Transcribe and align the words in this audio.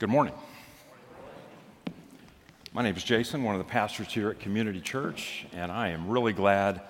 Good 0.00 0.08
morning. 0.08 0.32
My 2.72 2.82
name 2.82 2.96
is 2.96 3.04
Jason, 3.04 3.44
one 3.44 3.54
of 3.54 3.58
the 3.58 3.70
pastors 3.70 4.10
here 4.10 4.30
at 4.30 4.40
Community 4.40 4.80
Church, 4.80 5.44
and 5.52 5.70
I 5.70 5.88
am 5.88 6.08
really 6.08 6.32
glad 6.32 6.80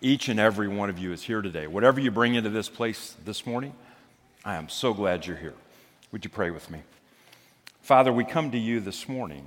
each 0.00 0.28
and 0.28 0.40
every 0.40 0.66
one 0.66 0.90
of 0.90 0.98
you 0.98 1.12
is 1.12 1.22
here 1.22 1.42
today. 1.42 1.68
Whatever 1.68 2.00
you 2.00 2.10
bring 2.10 2.34
into 2.34 2.50
this 2.50 2.68
place 2.68 3.14
this 3.24 3.46
morning, 3.46 3.72
I 4.44 4.56
am 4.56 4.68
so 4.68 4.92
glad 4.92 5.24
you're 5.24 5.36
here. 5.36 5.54
Would 6.10 6.24
you 6.24 6.28
pray 6.28 6.50
with 6.50 6.72
me? 6.72 6.80
Father, 7.82 8.12
we 8.12 8.24
come 8.24 8.50
to 8.50 8.58
you 8.58 8.80
this 8.80 9.08
morning, 9.08 9.46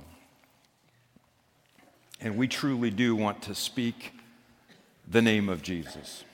and 2.22 2.38
we 2.38 2.48
truly 2.48 2.88
do 2.88 3.14
want 3.14 3.42
to 3.42 3.54
speak 3.54 4.14
the 5.06 5.20
name 5.20 5.50
of 5.50 5.60
Jesus. 5.60 6.24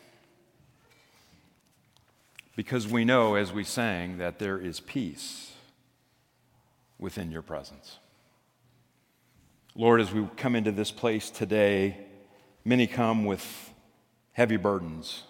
Because 2.54 2.86
we 2.86 3.04
know, 3.04 3.34
as 3.34 3.52
we 3.52 3.64
sang, 3.64 4.18
that 4.18 4.38
there 4.38 4.56
is 4.56 4.78
peace 4.78 5.53
within 7.04 7.30
your 7.30 7.42
presence. 7.42 7.98
Lord, 9.74 10.00
as 10.00 10.10
we 10.10 10.26
come 10.38 10.56
into 10.56 10.72
this 10.72 10.90
place 10.90 11.28
today, 11.28 11.98
many 12.64 12.86
come 12.86 13.26
with 13.26 13.74
heavy 14.32 14.56
burdens. 14.56 15.24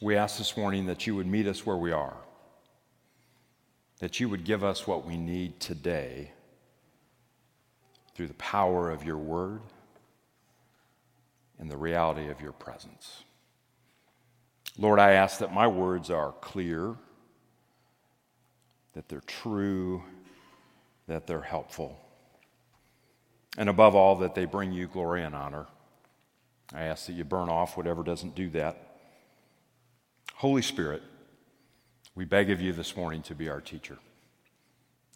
We 0.00 0.14
ask 0.14 0.38
this 0.38 0.56
morning 0.56 0.86
that 0.86 1.04
you 1.04 1.16
would 1.16 1.26
meet 1.26 1.48
us 1.48 1.66
where 1.66 1.76
we 1.76 1.90
are, 1.90 2.16
that 3.98 4.20
you 4.20 4.28
would 4.28 4.44
give 4.44 4.62
us 4.62 4.86
what 4.86 5.04
we 5.04 5.16
need 5.16 5.58
today 5.58 6.30
through 8.14 8.28
the 8.28 8.34
power 8.34 8.88
of 8.88 9.02
your 9.02 9.18
word 9.18 9.62
and 11.58 11.68
the 11.68 11.76
reality 11.76 12.28
of 12.28 12.40
your 12.40 12.52
presence. 12.52 13.24
Lord, 14.78 15.00
I 15.00 15.14
ask 15.14 15.40
that 15.40 15.52
my 15.52 15.66
words 15.66 16.08
are 16.08 16.30
clear 16.40 16.94
that 18.94 19.08
they're 19.08 19.20
true, 19.20 20.02
that 21.06 21.26
they're 21.26 21.40
helpful, 21.40 21.98
and 23.56 23.68
above 23.68 23.94
all, 23.94 24.16
that 24.16 24.34
they 24.34 24.44
bring 24.44 24.72
you 24.72 24.86
glory 24.86 25.22
and 25.22 25.34
honor. 25.34 25.66
I 26.74 26.84
ask 26.84 27.06
that 27.06 27.12
you 27.12 27.24
burn 27.24 27.48
off 27.48 27.76
whatever 27.76 28.02
doesn't 28.02 28.34
do 28.34 28.50
that. 28.50 28.98
Holy 30.34 30.62
Spirit, 30.62 31.02
we 32.14 32.24
beg 32.24 32.50
of 32.50 32.60
you 32.60 32.72
this 32.72 32.96
morning 32.96 33.22
to 33.22 33.34
be 33.34 33.48
our 33.48 33.60
teacher. 33.60 33.98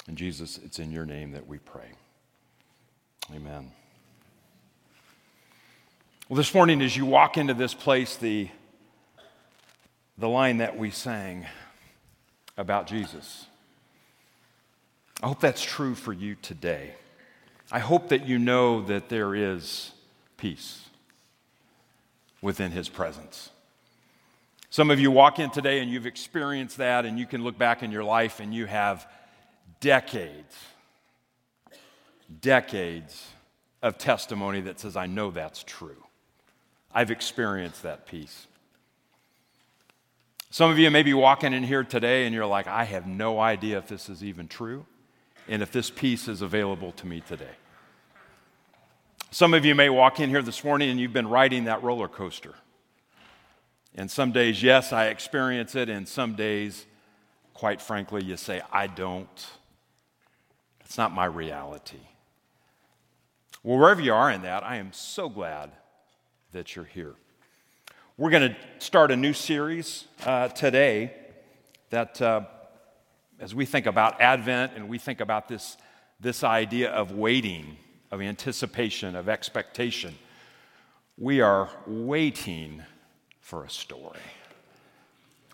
And 0.06 0.16
Jesus, 0.16 0.58
it's 0.64 0.78
in 0.78 0.92
your 0.92 1.04
name 1.04 1.32
that 1.32 1.46
we 1.46 1.58
pray. 1.58 1.92
Amen. 3.34 3.72
Well, 6.28 6.36
this 6.36 6.54
morning, 6.54 6.80
as 6.80 6.96
you 6.96 7.06
walk 7.06 7.36
into 7.36 7.54
this 7.54 7.74
place, 7.74 8.16
the, 8.16 8.48
the 10.16 10.28
line 10.28 10.58
that 10.58 10.78
we 10.78 10.90
sang 10.90 11.46
about 12.56 12.86
Jesus 12.86 13.47
I 15.20 15.26
hope 15.26 15.40
that's 15.40 15.62
true 15.62 15.96
for 15.96 16.12
you 16.12 16.36
today. 16.36 16.92
I 17.72 17.80
hope 17.80 18.10
that 18.10 18.26
you 18.26 18.38
know 18.38 18.82
that 18.82 19.08
there 19.08 19.34
is 19.34 19.90
peace 20.36 20.88
within 22.40 22.70
His 22.70 22.88
presence. 22.88 23.50
Some 24.70 24.90
of 24.90 25.00
you 25.00 25.10
walk 25.10 25.40
in 25.40 25.50
today 25.50 25.80
and 25.80 25.90
you've 25.90 26.06
experienced 26.06 26.76
that, 26.76 27.04
and 27.04 27.18
you 27.18 27.26
can 27.26 27.42
look 27.42 27.58
back 27.58 27.82
in 27.82 27.90
your 27.90 28.04
life 28.04 28.38
and 28.38 28.54
you 28.54 28.66
have 28.66 29.08
decades, 29.80 30.54
decades 32.40 33.28
of 33.82 33.98
testimony 33.98 34.60
that 34.60 34.78
says, 34.78 34.96
I 34.96 35.06
know 35.06 35.32
that's 35.32 35.64
true. 35.64 36.04
I've 36.94 37.10
experienced 37.10 37.82
that 37.82 38.06
peace. 38.06 38.46
Some 40.50 40.70
of 40.70 40.78
you 40.78 40.90
may 40.92 41.02
be 41.02 41.12
walking 41.12 41.52
in 41.52 41.64
here 41.64 41.82
today 41.82 42.24
and 42.24 42.34
you're 42.34 42.46
like, 42.46 42.68
I 42.68 42.84
have 42.84 43.06
no 43.06 43.40
idea 43.40 43.78
if 43.78 43.88
this 43.88 44.08
is 44.08 44.22
even 44.22 44.46
true 44.46 44.86
and 45.48 45.62
if 45.62 45.72
this 45.72 45.90
peace 45.90 46.28
is 46.28 46.42
available 46.42 46.92
to 46.92 47.06
me 47.06 47.20
today. 47.20 47.56
Some 49.30 49.54
of 49.54 49.64
you 49.64 49.74
may 49.74 49.90
walk 49.90 50.20
in 50.20 50.30
here 50.30 50.42
this 50.42 50.64
morning 50.64 50.90
and 50.90 50.98
you've 50.98 51.12
been 51.12 51.28
riding 51.28 51.64
that 51.64 51.82
roller 51.82 52.08
coaster. 52.08 52.54
And 53.94 54.10
some 54.10 54.32
days, 54.32 54.62
yes, 54.62 54.92
I 54.92 55.06
experience 55.06 55.74
it, 55.74 55.88
and 55.88 56.06
some 56.06 56.34
days, 56.34 56.86
quite 57.52 57.82
frankly, 57.82 58.22
you 58.22 58.36
say, 58.36 58.62
I 58.72 58.86
don't. 58.86 59.46
It's 60.84 60.96
not 60.96 61.12
my 61.12 61.24
reality. 61.24 61.98
Well, 63.62 63.78
wherever 63.78 64.00
you 64.00 64.14
are 64.14 64.30
in 64.30 64.42
that, 64.42 64.62
I 64.62 64.76
am 64.76 64.92
so 64.92 65.28
glad 65.28 65.72
that 66.52 66.76
you're 66.76 66.84
here. 66.84 67.14
We're 68.16 68.30
going 68.30 68.50
to 68.50 68.56
start 68.78 69.10
a 69.10 69.16
new 69.16 69.32
series 69.32 70.04
uh, 70.24 70.48
today 70.48 71.12
that 71.90 72.22
uh, 72.22 72.42
as 73.40 73.54
we 73.54 73.64
think 73.64 73.86
about 73.86 74.20
Advent 74.20 74.72
and 74.74 74.88
we 74.88 74.98
think 74.98 75.20
about 75.20 75.48
this, 75.48 75.76
this 76.20 76.42
idea 76.42 76.90
of 76.90 77.12
waiting, 77.12 77.76
of 78.10 78.20
anticipation, 78.20 79.14
of 79.14 79.28
expectation, 79.28 80.14
we 81.16 81.40
are 81.40 81.68
waiting 81.86 82.82
for 83.40 83.64
a 83.64 83.70
story. 83.70 84.20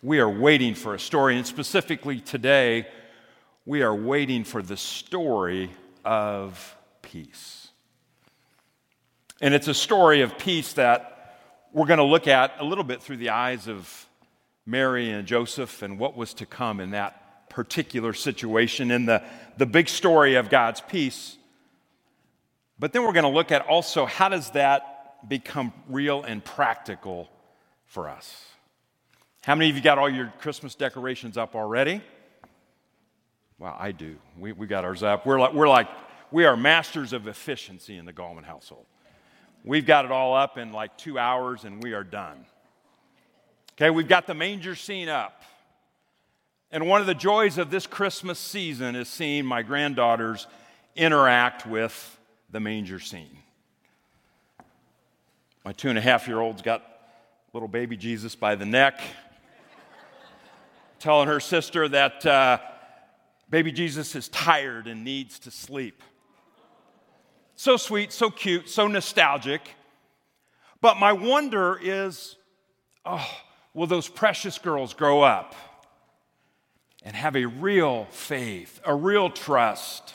We 0.02 0.18
are 0.18 0.28
waiting 0.28 0.74
for 0.74 0.94
a 0.94 0.98
story, 0.98 1.36
and 1.36 1.46
specifically 1.46 2.20
today, 2.20 2.86
we 3.64 3.82
are 3.82 3.94
waiting 3.94 4.44
for 4.44 4.62
the 4.62 4.76
story 4.76 5.70
of 6.04 6.76
peace. 7.00 7.68
And 9.40 9.54
it's 9.54 9.68
a 9.68 9.74
story 9.74 10.20
of 10.20 10.38
peace 10.38 10.74
that 10.74 11.38
we're 11.72 11.86
going 11.86 11.98
to 11.98 12.04
look 12.04 12.28
at 12.28 12.52
a 12.58 12.64
little 12.64 12.84
bit 12.84 13.02
through 13.02 13.16
the 13.16 13.30
eyes 13.30 13.66
of 13.66 14.06
Mary 14.66 15.10
and 15.10 15.26
Joseph 15.26 15.82
and 15.82 15.98
what 15.98 16.16
was 16.16 16.34
to 16.34 16.46
come 16.46 16.80
in 16.80 16.90
that 16.90 17.23
particular 17.54 18.12
situation 18.12 18.90
in 18.90 19.06
the, 19.06 19.22
the 19.56 19.66
big 19.66 19.88
story 19.88 20.34
of 20.34 20.50
God's 20.50 20.80
peace. 20.80 21.36
But 22.80 22.92
then 22.92 23.04
we're 23.04 23.12
going 23.12 23.24
to 23.24 23.30
look 23.30 23.52
at 23.52 23.62
also 23.66 24.06
how 24.06 24.28
does 24.28 24.50
that 24.50 25.28
become 25.28 25.72
real 25.88 26.24
and 26.24 26.44
practical 26.44 27.30
for 27.86 28.08
us? 28.08 28.44
How 29.44 29.54
many 29.54 29.70
of 29.70 29.76
you 29.76 29.82
got 29.82 29.98
all 29.98 30.10
your 30.10 30.32
Christmas 30.40 30.74
decorations 30.74 31.36
up 31.36 31.54
already? 31.54 32.02
Well, 33.60 33.76
I 33.78 33.92
do. 33.92 34.16
We, 34.36 34.50
we 34.50 34.66
got 34.66 34.84
ours 34.84 35.04
up. 35.04 35.24
We're 35.24 35.38
like, 35.38 35.52
we're 35.52 35.68
like, 35.68 35.88
we 36.32 36.46
are 36.46 36.56
masters 36.56 37.12
of 37.12 37.28
efficiency 37.28 37.96
in 37.96 38.04
the 38.04 38.12
Gallman 38.12 38.44
household. 38.44 38.86
We've 39.62 39.86
got 39.86 40.04
it 40.04 40.10
all 40.10 40.34
up 40.34 40.58
in 40.58 40.72
like 40.72 40.98
two 40.98 41.20
hours 41.20 41.64
and 41.64 41.80
we 41.80 41.92
are 41.92 42.02
done. 42.02 42.46
Okay, 43.74 43.90
we've 43.90 44.08
got 44.08 44.26
the 44.26 44.34
manger 44.34 44.74
scene 44.74 45.08
up. 45.08 45.42
And 46.74 46.88
one 46.88 47.00
of 47.00 47.06
the 47.06 47.14
joys 47.14 47.56
of 47.56 47.70
this 47.70 47.86
Christmas 47.86 48.36
season 48.36 48.96
is 48.96 49.06
seeing 49.06 49.46
my 49.46 49.62
granddaughters 49.62 50.48
interact 50.96 51.68
with 51.68 52.18
the 52.50 52.58
manger 52.58 52.98
scene. 52.98 53.38
My 55.64 55.72
two 55.72 55.88
and 55.88 55.96
a 55.96 56.00
half 56.00 56.26
year 56.26 56.40
old's 56.40 56.62
got 56.62 56.82
little 57.52 57.68
baby 57.68 57.96
Jesus 57.96 58.34
by 58.34 58.56
the 58.56 58.66
neck, 58.66 59.00
telling 60.98 61.28
her 61.28 61.38
sister 61.38 61.88
that 61.90 62.26
uh, 62.26 62.58
baby 63.48 63.70
Jesus 63.70 64.16
is 64.16 64.28
tired 64.30 64.88
and 64.88 65.04
needs 65.04 65.38
to 65.38 65.52
sleep. 65.52 66.02
So 67.54 67.76
sweet, 67.76 68.12
so 68.12 68.30
cute, 68.30 68.68
so 68.68 68.88
nostalgic. 68.88 69.60
But 70.80 70.98
my 70.98 71.12
wonder 71.12 71.78
is 71.80 72.34
oh, 73.06 73.30
will 73.74 73.86
those 73.86 74.08
precious 74.08 74.58
girls 74.58 74.92
grow 74.92 75.22
up? 75.22 75.54
And 77.04 77.14
have 77.14 77.36
a 77.36 77.44
real 77.44 78.06
faith, 78.10 78.80
a 78.84 78.94
real 78.94 79.30
trust? 79.30 80.14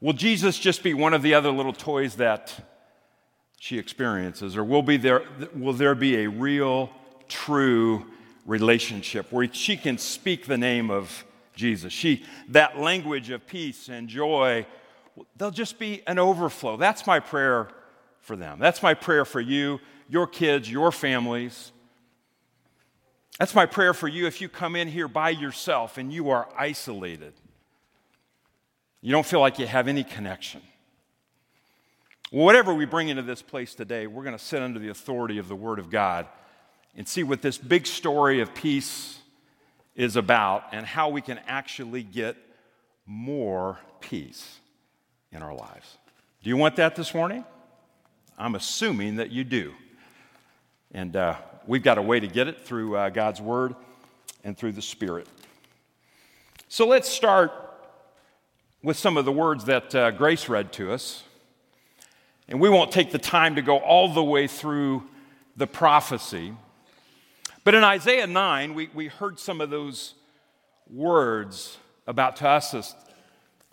Will 0.00 0.12
Jesus 0.12 0.58
just 0.58 0.82
be 0.82 0.94
one 0.94 1.14
of 1.14 1.22
the 1.22 1.34
other 1.34 1.50
little 1.50 1.72
toys 1.72 2.16
that 2.16 2.52
she 3.58 3.78
experiences? 3.78 4.56
Or 4.56 4.64
will, 4.64 4.82
be 4.82 4.96
there, 4.96 5.22
will 5.54 5.72
there 5.72 5.94
be 5.94 6.24
a 6.24 6.28
real, 6.28 6.90
true 7.28 8.04
relationship 8.46 9.30
where 9.32 9.48
she 9.52 9.76
can 9.76 9.98
speak 9.98 10.46
the 10.46 10.58
name 10.58 10.90
of 10.90 11.24
Jesus? 11.54 11.92
She, 11.92 12.24
that 12.48 12.78
language 12.78 13.30
of 13.30 13.46
peace 13.46 13.88
and 13.88 14.08
joy, 14.08 14.66
they'll 15.36 15.50
just 15.50 15.78
be 15.78 16.02
an 16.06 16.18
overflow. 16.18 16.76
That's 16.76 17.06
my 17.06 17.20
prayer 17.20 17.68
for 18.20 18.36
them. 18.36 18.58
That's 18.58 18.82
my 18.82 18.94
prayer 18.94 19.24
for 19.24 19.40
you, 19.40 19.80
your 20.08 20.26
kids, 20.26 20.70
your 20.70 20.92
families. 20.92 21.72
That's 23.38 23.54
my 23.54 23.66
prayer 23.66 23.94
for 23.94 24.08
you 24.08 24.26
if 24.26 24.40
you 24.40 24.48
come 24.48 24.74
in 24.74 24.88
here 24.88 25.08
by 25.08 25.30
yourself 25.30 25.96
and 25.96 26.12
you 26.12 26.30
are 26.30 26.48
isolated. 26.56 27.32
You 29.00 29.12
don't 29.12 29.26
feel 29.26 29.40
like 29.40 29.58
you 29.60 29.66
have 29.66 29.86
any 29.86 30.02
connection. 30.02 30.60
Whatever 32.30 32.74
we 32.74 32.84
bring 32.84 33.08
into 33.08 33.22
this 33.22 33.40
place 33.40 33.74
today, 33.74 34.06
we're 34.06 34.24
going 34.24 34.36
to 34.36 34.44
sit 34.44 34.60
under 34.60 34.78
the 34.78 34.88
authority 34.88 35.38
of 35.38 35.48
the 35.48 35.56
Word 35.56 35.78
of 35.78 35.88
God 35.88 36.26
and 36.96 37.06
see 37.06 37.22
what 37.22 37.40
this 37.40 37.56
big 37.56 37.86
story 37.86 38.40
of 38.40 38.54
peace 38.54 39.18
is 39.94 40.16
about 40.16 40.64
and 40.72 40.84
how 40.84 41.08
we 41.08 41.20
can 41.20 41.38
actually 41.46 42.02
get 42.02 42.36
more 43.06 43.78
peace 44.00 44.58
in 45.32 45.42
our 45.42 45.54
lives. 45.54 45.96
Do 46.42 46.50
you 46.50 46.56
want 46.56 46.76
that 46.76 46.96
this 46.96 47.14
morning? 47.14 47.44
I'm 48.36 48.56
assuming 48.56 49.16
that 49.16 49.30
you 49.30 49.44
do. 49.44 49.74
And 50.92 51.16
uh, 51.16 51.36
we've 51.68 51.82
got 51.82 51.98
a 51.98 52.02
way 52.02 52.18
to 52.18 52.26
get 52.26 52.48
it 52.48 52.64
through 52.64 52.96
uh, 52.96 53.10
God's 53.10 53.42
Word 53.42 53.76
and 54.42 54.56
through 54.56 54.72
the 54.72 54.82
Spirit. 54.82 55.28
So 56.68 56.86
let's 56.86 57.08
start 57.08 57.52
with 58.82 58.96
some 58.96 59.18
of 59.18 59.26
the 59.26 59.32
words 59.32 59.66
that 59.66 59.94
uh, 59.94 60.10
Grace 60.12 60.48
read 60.48 60.72
to 60.72 60.90
us. 60.92 61.22
And 62.48 62.58
we 62.58 62.70
won't 62.70 62.90
take 62.90 63.12
the 63.12 63.18
time 63.18 63.56
to 63.56 63.62
go 63.62 63.76
all 63.76 64.12
the 64.14 64.24
way 64.24 64.46
through 64.46 65.04
the 65.56 65.66
prophecy. 65.66 66.54
But 67.64 67.74
in 67.74 67.84
Isaiah 67.84 68.26
9, 68.26 68.74
we, 68.74 68.88
we 68.94 69.08
heard 69.08 69.38
some 69.38 69.60
of 69.60 69.68
those 69.68 70.14
words 70.90 71.76
about 72.06 72.36
to 72.36 72.48
us 72.48 72.72
as 72.72 72.94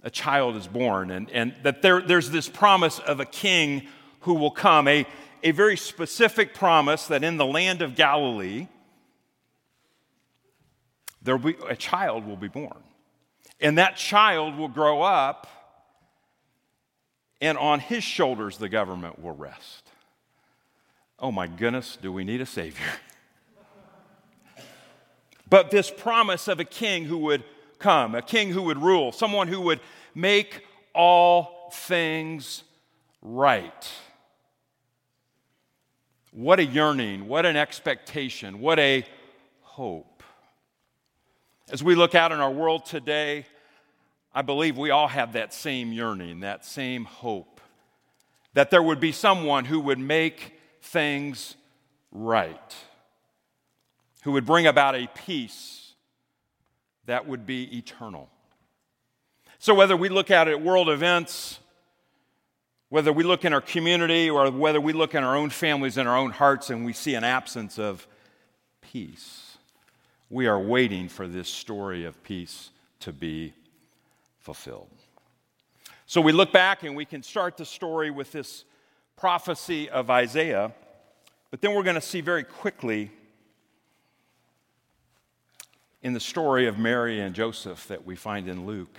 a 0.03 0.09
child 0.09 0.57
is 0.57 0.67
born, 0.67 1.11
and, 1.11 1.29
and 1.31 1.55
that 1.63 1.81
there, 1.81 2.01
there's 2.01 2.29
this 2.29 2.49
promise 2.49 2.99
of 2.99 3.21
a 3.21 3.25
king 3.25 3.87
who 4.21 4.33
will 4.33 4.51
come, 4.51 4.89
a, 4.89 5.07
a 5.43 5.51
very 5.51 5.77
specific 5.77 6.53
promise 6.53 7.07
that 7.07 7.23
in 7.23 7.37
the 7.37 7.45
land 7.45 7.81
of 7.81 7.95
Galilee, 7.95 8.67
there 11.21 11.37
will 11.37 11.53
be, 11.53 11.57
a 11.67 11.75
child 11.75 12.25
will 12.25 12.37
be 12.37 12.47
born. 12.47 12.83
And 13.59 13.77
that 13.77 13.97
child 13.97 14.57
will 14.57 14.67
grow 14.67 15.01
up, 15.01 15.47
and 17.41 17.57
on 17.57 17.79
his 17.79 18.03
shoulders 18.03 18.57
the 18.57 18.69
government 18.69 19.21
will 19.21 19.35
rest. 19.35 19.89
Oh 21.19 21.31
my 21.31 21.47
goodness, 21.47 21.97
do 22.01 22.11
we 22.11 22.23
need 22.23 22.41
a 22.41 22.45
Savior? 22.45 22.85
but 25.49 25.71
this 25.71 25.89
promise 25.89 26.47
of 26.47 26.59
a 26.59 26.65
king 26.65 27.05
who 27.05 27.17
would 27.19 27.43
come, 27.79 28.15
a 28.15 28.21
king 28.21 28.51
who 28.51 28.63
would 28.63 28.77
rule, 28.77 29.11
someone 29.11 29.47
who 29.47 29.61
would 29.61 29.79
make 30.13 30.63
all 30.93 31.71
things 31.73 32.63
right. 33.21 33.89
What 36.35 36.59
a 36.59 36.65
yearning, 36.65 37.29
what 37.29 37.45
an 37.45 37.55
expectation, 37.55 38.59
what 38.59 38.77
a 38.77 39.05
hope. 39.61 40.21
As 41.71 41.81
we 41.81 41.95
look 41.95 42.13
out 42.13 42.33
in 42.33 42.41
our 42.41 42.51
world 42.51 42.85
today, 42.85 43.45
I 44.33 44.41
believe 44.41 44.77
we 44.77 44.89
all 44.89 45.07
have 45.07 45.31
that 45.31 45.53
same 45.53 45.93
yearning, 45.93 46.41
that 46.41 46.65
same 46.65 47.05
hope 47.05 47.61
that 48.53 48.69
there 48.69 48.83
would 48.83 48.99
be 48.99 49.13
someone 49.13 49.63
who 49.63 49.79
would 49.79 49.97
make 49.97 50.59
things 50.81 51.55
right, 52.11 52.75
who 54.23 54.33
would 54.33 54.45
bring 54.45 54.67
about 54.67 54.93
a 54.93 55.07
peace 55.15 55.93
that 57.05 57.25
would 57.29 57.45
be 57.45 57.77
eternal. 57.77 58.29
So, 59.57 59.73
whether 59.73 59.95
we 59.95 60.09
look 60.09 60.29
at 60.29 60.49
it 60.49 60.61
world 60.61 60.89
events, 60.89 61.59
whether 62.95 63.11
we 63.11 63.25
look 63.25 63.43
in 63.43 63.51
our 63.51 63.59
community, 63.59 64.29
or 64.29 64.49
whether 64.49 64.79
we 64.79 64.93
look 64.93 65.15
in 65.15 65.21
our 65.21 65.35
own 65.35 65.49
families 65.49 65.97
and 65.97 66.07
our 66.07 66.15
own 66.15 66.31
hearts 66.31 66.69
and 66.69 66.85
we 66.85 66.93
see 66.93 67.13
an 67.13 67.25
absence 67.25 67.77
of 67.77 68.07
peace, 68.79 69.57
we 70.29 70.47
are 70.47 70.57
waiting 70.57 71.09
for 71.09 71.27
this 71.27 71.49
story 71.49 72.05
of 72.05 72.23
peace 72.23 72.69
to 73.01 73.11
be 73.11 73.51
fulfilled. 74.39 74.87
So, 76.05 76.21
we 76.21 76.31
look 76.31 76.53
back 76.53 76.83
and 76.83 76.95
we 76.95 77.03
can 77.03 77.21
start 77.21 77.57
the 77.57 77.65
story 77.65 78.11
with 78.11 78.31
this 78.31 78.63
prophecy 79.17 79.89
of 79.89 80.09
Isaiah, 80.09 80.71
but 81.51 81.59
then 81.59 81.75
we're 81.75 81.83
going 81.83 81.95
to 81.95 82.01
see 82.01 82.21
very 82.21 82.45
quickly 82.45 83.11
in 86.01 86.13
the 86.13 86.21
story 86.21 86.65
of 86.65 86.79
Mary 86.79 87.19
and 87.19 87.35
Joseph 87.35 87.89
that 87.89 88.05
we 88.05 88.15
find 88.15 88.47
in 88.47 88.65
Luke 88.65 88.97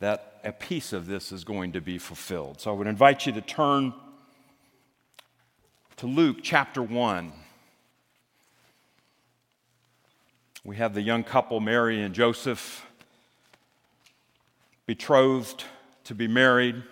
that 0.00 0.40
a 0.44 0.52
piece 0.52 0.92
of 0.92 1.06
this 1.06 1.30
is 1.30 1.44
going 1.44 1.72
to 1.72 1.80
be 1.80 1.98
fulfilled. 1.98 2.60
So 2.60 2.70
I 2.70 2.74
would 2.74 2.86
invite 2.86 3.26
you 3.26 3.32
to 3.32 3.40
turn 3.40 3.92
to 5.98 6.06
Luke 6.06 6.38
chapter 6.42 6.82
1. 6.82 7.32
We 10.64 10.76
have 10.76 10.94
the 10.94 11.02
young 11.02 11.22
couple, 11.22 11.60
Mary 11.60 12.02
and 12.02 12.14
Joseph, 12.14 12.86
betrothed 14.86 15.64
to 16.04 16.14
be 16.14 16.26
married. 16.26 16.82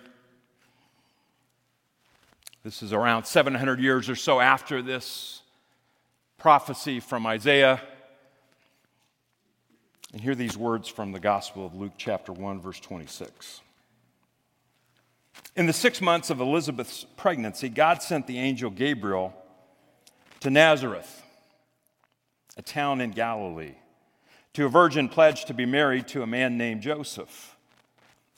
This 2.63 2.83
is 2.83 2.93
around 2.93 3.25
700 3.25 3.79
years 3.79 4.09
or 4.09 4.15
so 4.15 4.39
after 4.39 4.81
this 4.83 5.41
prophecy 6.37 6.99
from 6.99 7.25
Isaiah. 7.25 7.81
And 10.11 10.21
hear 10.21 10.33
these 10.33 10.57
words 10.57 10.87
from 10.87 11.11
the 11.11 11.19
Gospel 11.19 11.65
of 11.65 11.75
Luke, 11.75 11.93
chapter 11.97 12.33
1, 12.33 12.61
verse 12.61 12.79
26. 12.79 13.61
In 15.55 15.67
the 15.67 15.73
six 15.73 16.01
months 16.01 16.29
of 16.29 16.39
Elizabeth's 16.39 17.05
pregnancy, 17.15 17.69
God 17.69 18.01
sent 18.01 18.25
the 18.25 18.39
angel 18.39 18.71
Gabriel 18.71 19.33
to 20.39 20.49
Nazareth, 20.49 21.21
a 22.57 22.61
town 22.61 23.01
in 23.01 23.11
Galilee, 23.11 23.75
to 24.53 24.65
a 24.65 24.69
virgin 24.69 25.09
pledged 25.09 25.47
to 25.47 25.53
be 25.53 25.65
married 25.65 26.07
to 26.09 26.23
a 26.23 26.27
man 26.27 26.57
named 26.57 26.81
Joseph, 26.81 27.55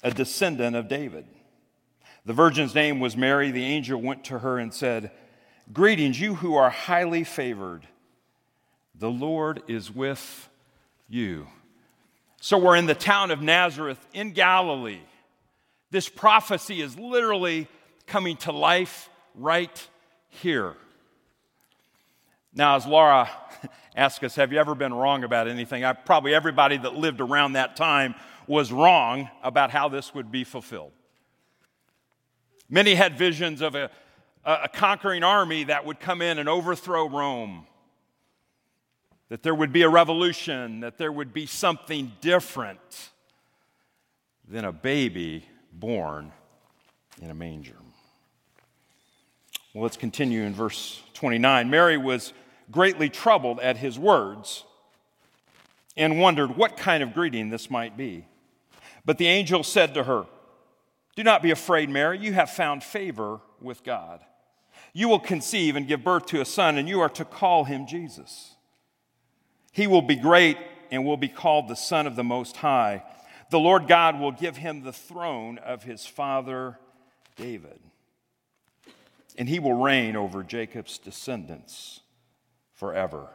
a 0.03 0.11
descendant 0.11 0.75
of 0.75 0.89
David. 0.89 1.25
The 2.25 2.33
virgin's 2.33 2.75
name 2.75 2.99
was 2.99 3.15
Mary. 3.15 3.49
The 3.49 3.63
angel 3.63 3.99
went 3.99 4.25
to 4.25 4.39
her 4.39 4.59
and 4.59 4.73
said, 4.73 5.11
Greetings, 5.71 6.19
you 6.19 6.35
who 6.35 6.55
are 6.55 6.69
highly 6.69 7.23
favored. 7.23 7.87
The 8.93 9.09
Lord 9.09 9.63
is 9.67 9.89
with 9.89 10.49
you. 11.07 11.47
So 12.43 12.57
we're 12.57 12.75
in 12.75 12.87
the 12.87 12.95
town 12.95 13.29
of 13.29 13.43
Nazareth 13.43 14.03
in 14.13 14.31
Galilee. 14.31 15.01
This 15.91 16.09
prophecy 16.09 16.81
is 16.81 16.97
literally 16.97 17.67
coming 18.07 18.35
to 18.37 18.51
life 18.51 19.11
right 19.35 19.87
here. 20.27 20.73
Now, 22.51 22.77
as 22.77 22.87
Laura 22.87 23.29
asked 23.95 24.23
us, 24.23 24.35
have 24.37 24.51
you 24.51 24.57
ever 24.57 24.73
been 24.73 24.91
wrong 24.91 25.23
about 25.23 25.47
anything? 25.47 25.85
I, 25.85 25.93
probably 25.93 26.33
everybody 26.33 26.77
that 26.77 26.95
lived 26.95 27.21
around 27.21 27.53
that 27.53 27.75
time 27.75 28.15
was 28.47 28.71
wrong 28.71 29.29
about 29.43 29.69
how 29.69 29.87
this 29.87 30.15
would 30.15 30.31
be 30.31 30.43
fulfilled. 30.43 30.93
Many 32.67 32.95
had 32.95 33.19
visions 33.19 33.61
of 33.61 33.75
a, 33.75 33.91
a 34.43 34.67
conquering 34.67 35.21
army 35.21 35.65
that 35.65 35.85
would 35.85 35.99
come 35.99 36.23
in 36.23 36.39
and 36.39 36.49
overthrow 36.49 37.07
Rome 37.07 37.67
that 39.31 39.43
there 39.43 39.55
would 39.55 39.71
be 39.71 39.83
a 39.83 39.87
revolution, 39.87 40.81
that 40.81 40.97
there 40.97 41.09
would 41.09 41.33
be 41.33 41.45
something 41.45 42.11
different 42.19 43.11
than 44.45 44.65
a 44.65 44.73
baby 44.73 45.45
born 45.71 46.33
in 47.21 47.31
a 47.31 47.33
manger. 47.33 47.77
Well, 49.73 49.83
let's 49.83 49.95
continue 49.95 50.41
in 50.41 50.53
verse 50.53 51.01
29. 51.13 51.69
Mary 51.69 51.95
was 51.95 52.33
greatly 52.71 53.07
troubled 53.07 53.61
at 53.61 53.77
his 53.77 53.97
words 53.97 54.65
and 55.95 56.19
wondered 56.19 56.57
what 56.57 56.75
kind 56.75 57.01
of 57.01 57.13
greeting 57.13 57.49
this 57.49 57.71
might 57.71 57.95
be. 57.95 58.25
But 59.05 59.17
the 59.17 59.27
angel 59.27 59.63
said 59.63 59.93
to 59.93 60.03
her, 60.03 60.25
Do 61.15 61.23
not 61.23 61.41
be 61.41 61.51
afraid, 61.51 61.89
Mary. 61.89 62.19
You 62.19 62.33
have 62.33 62.49
found 62.49 62.83
favor 62.83 63.39
with 63.61 63.85
God. 63.85 64.19
You 64.91 65.07
will 65.07 65.19
conceive 65.19 65.77
and 65.77 65.87
give 65.87 66.03
birth 66.03 66.25
to 66.25 66.41
a 66.41 66.45
son, 66.45 66.77
and 66.77 66.89
you 66.89 66.99
are 66.99 67.07
to 67.11 67.23
call 67.23 67.63
him 67.63 67.87
Jesus. 67.87 68.50
He 69.71 69.87
will 69.87 70.01
be 70.01 70.15
great 70.15 70.57
and 70.91 71.05
will 71.05 71.17
be 71.17 71.29
called 71.29 71.67
the 71.67 71.75
Son 71.75 72.05
of 72.05 72.15
the 72.15 72.23
Most 72.23 72.57
High. 72.57 73.03
The 73.49 73.59
Lord 73.59 73.87
God 73.87 74.19
will 74.19 74.31
give 74.31 74.57
him 74.57 74.83
the 74.83 74.93
throne 74.93 75.57
of 75.57 75.83
his 75.83 76.05
father 76.05 76.77
David, 77.35 77.79
and 79.37 79.47
he 79.47 79.59
will 79.59 79.73
reign 79.73 80.15
over 80.15 80.43
Jacob's 80.43 80.97
descendants 80.97 82.01
forever. 82.73 83.27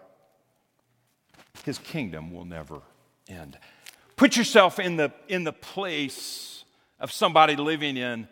His 1.64 1.78
kingdom 1.78 2.33
will 2.33 2.45
never 2.45 2.81
end. 3.28 3.59
Put 4.16 4.37
yourself 4.37 4.78
in 4.78 4.97
the, 4.97 5.12
in 5.28 5.45
the 5.45 5.52
place 5.52 6.64
of 7.00 7.11
somebody 7.11 7.57
living 7.57 7.97
in 7.97 8.28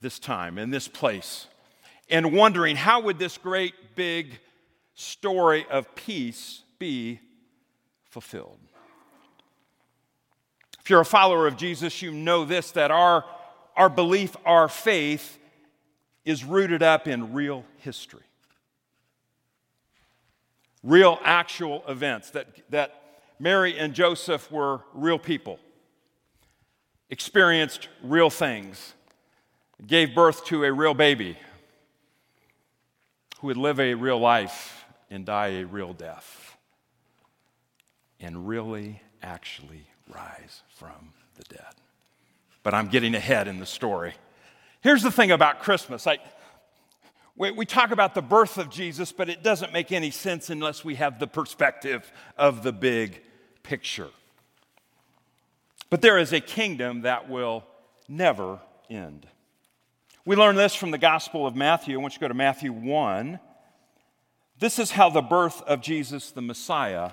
this 0.00 0.18
time, 0.18 0.58
in 0.58 0.70
this 0.70 0.88
place, 0.88 1.46
and 2.10 2.32
wondering 2.32 2.76
how 2.76 3.00
would 3.00 3.18
this 3.18 3.38
great 3.38 3.74
big 3.94 4.38
story 4.94 5.66
of 5.70 5.94
peace 5.94 6.62
be 6.78 7.20
fulfilled. 8.04 8.58
If 10.80 10.90
you're 10.90 11.00
a 11.00 11.04
follower 11.04 11.46
of 11.46 11.56
Jesus, 11.56 12.00
you 12.00 12.10
know 12.10 12.44
this 12.44 12.70
that 12.72 12.90
our, 12.90 13.24
our 13.76 13.90
belief, 13.90 14.36
our 14.46 14.68
faith 14.68 15.38
is 16.24 16.44
rooted 16.44 16.82
up 16.82 17.06
in 17.06 17.34
real 17.34 17.64
history. 17.78 18.22
Real 20.82 21.18
actual 21.24 21.84
events, 21.88 22.30
that, 22.30 22.46
that 22.70 23.02
Mary 23.38 23.78
and 23.78 23.92
Joseph 23.92 24.50
were 24.50 24.80
real 24.94 25.18
people, 25.18 25.58
experienced 27.10 27.88
real 28.02 28.30
things, 28.30 28.94
gave 29.86 30.14
birth 30.14 30.44
to 30.46 30.64
a 30.64 30.72
real 30.72 30.94
baby 30.94 31.36
who 33.40 33.48
would 33.48 33.56
live 33.56 33.78
a 33.78 33.94
real 33.94 34.18
life 34.18 34.84
and 35.10 35.26
die 35.26 35.48
a 35.48 35.64
real 35.64 35.92
death 35.92 36.47
and 38.20 38.48
really 38.48 39.00
actually 39.22 39.86
rise 40.08 40.62
from 40.76 41.12
the 41.36 41.44
dead. 41.44 41.74
But 42.62 42.74
I'm 42.74 42.88
getting 42.88 43.14
ahead 43.14 43.48
in 43.48 43.58
the 43.58 43.66
story. 43.66 44.14
Here's 44.80 45.02
the 45.02 45.10
thing 45.10 45.30
about 45.30 45.60
Christmas. 45.60 46.06
I, 46.06 46.18
we, 47.36 47.50
we 47.50 47.66
talk 47.66 47.90
about 47.90 48.14
the 48.14 48.22
birth 48.22 48.58
of 48.58 48.70
Jesus, 48.70 49.12
but 49.12 49.28
it 49.28 49.42
doesn't 49.42 49.72
make 49.72 49.92
any 49.92 50.10
sense 50.10 50.50
unless 50.50 50.84
we 50.84 50.96
have 50.96 51.18
the 51.18 51.26
perspective 51.26 52.10
of 52.36 52.62
the 52.62 52.72
big 52.72 53.22
picture. 53.62 54.08
But 55.90 56.02
there 56.02 56.18
is 56.18 56.32
a 56.32 56.40
kingdom 56.40 57.02
that 57.02 57.28
will 57.28 57.64
never 58.08 58.60
end. 58.90 59.26
We 60.24 60.36
learn 60.36 60.56
this 60.56 60.74
from 60.74 60.90
the 60.90 60.98
Gospel 60.98 61.46
of 61.46 61.56
Matthew. 61.56 61.98
I 61.98 62.02
want 62.02 62.14
you 62.14 62.18
to 62.18 62.24
go 62.24 62.28
to 62.28 62.34
Matthew 62.34 62.72
1. 62.72 63.40
This 64.58 64.78
is 64.78 64.90
how 64.90 65.08
the 65.08 65.22
birth 65.22 65.62
of 65.62 65.80
Jesus 65.80 66.30
the 66.30 66.42
Messiah 66.42 67.12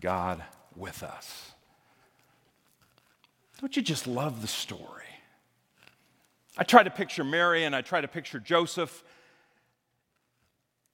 God 0.00 0.42
with 0.74 1.02
us. 1.02 1.52
Don't 3.60 3.76
you 3.76 3.82
just 3.82 4.06
love 4.06 4.42
the 4.42 4.48
story? 4.48 5.04
I 6.58 6.64
try 6.64 6.82
to 6.82 6.90
picture 6.90 7.24
Mary 7.24 7.64
and 7.64 7.74
I 7.74 7.82
try 7.82 8.00
to 8.00 8.08
picture 8.08 8.38
Joseph. 8.38 9.02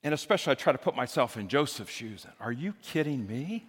And 0.05 0.13
especially, 0.13 0.53
I 0.53 0.55
try 0.55 0.73
to 0.73 0.79
put 0.79 0.97
myself 0.97 1.37
in 1.37 1.49
Joseph's 1.49 1.93
shoes. 1.93 2.27
Are 2.41 2.53
you 2.53 2.75
kidding 2.83 3.27
me? 3.27 3.67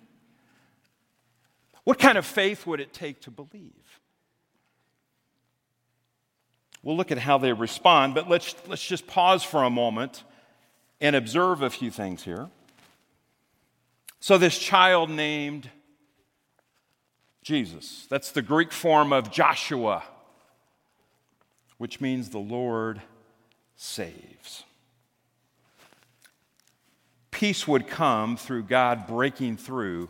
What 1.84 2.00
kind 2.00 2.18
of 2.18 2.26
faith 2.26 2.66
would 2.66 2.80
it 2.80 2.94
take 2.94 3.22
to 3.22 3.32
believe? 3.32 4.00
We'll 6.82 6.98
look 6.98 7.12
at 7.12 7.18
how 7.18 7.38
they 7.38 7.54
respond, 7.54 8.14
but 8.14 8.30
let's, 8.30 8.56
let's 8.68 8.86
just 8.86 9.08
pause 9.08 9.44
for 9.44 9.64
a 9.64 9.70
moment 9.70 10.24
and 11.00 11.16
observe 11.16 11.62
a 11.62 11.70
few 11.70 11.92
things 11.92 12.24
here. 12.24 12.50
So, 14.24 14.38
this 14.38 14.58
child 14.58 15.10
named 15.10 15.70
Jesus, 17.42 18.08
that's 18.10 18.32
the 18.32 18.42
Greek 18.42 18.72
form 18.72 19.12
of 19.12 19.30
Joshua, 19.30 20.02
which 21.78 22.00
means 22.00 22.30
the 22.30 22.40
Lord 22.40 23.02
saves. 23.76 24.64
Peace 27.32 27.68
would 27.68 27.86
come 27.86 28.38
through 28.38 28.64
God 28.64 29.08
breaking 29.08 29.58
through 29.58 30.08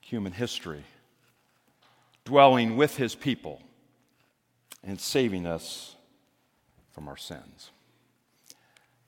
human 0.00 0.30
history, 0.30 0.84
dwelling 2.24 2.76
with 2.76 2.96
his 2.96 3.16
people 3.16 3.60
and 4.84 5.00
saving 5.00 5.48
us 5.48 5.96
from 6.92 7.08
our 7.08 7.16
sins. 7.16 7.72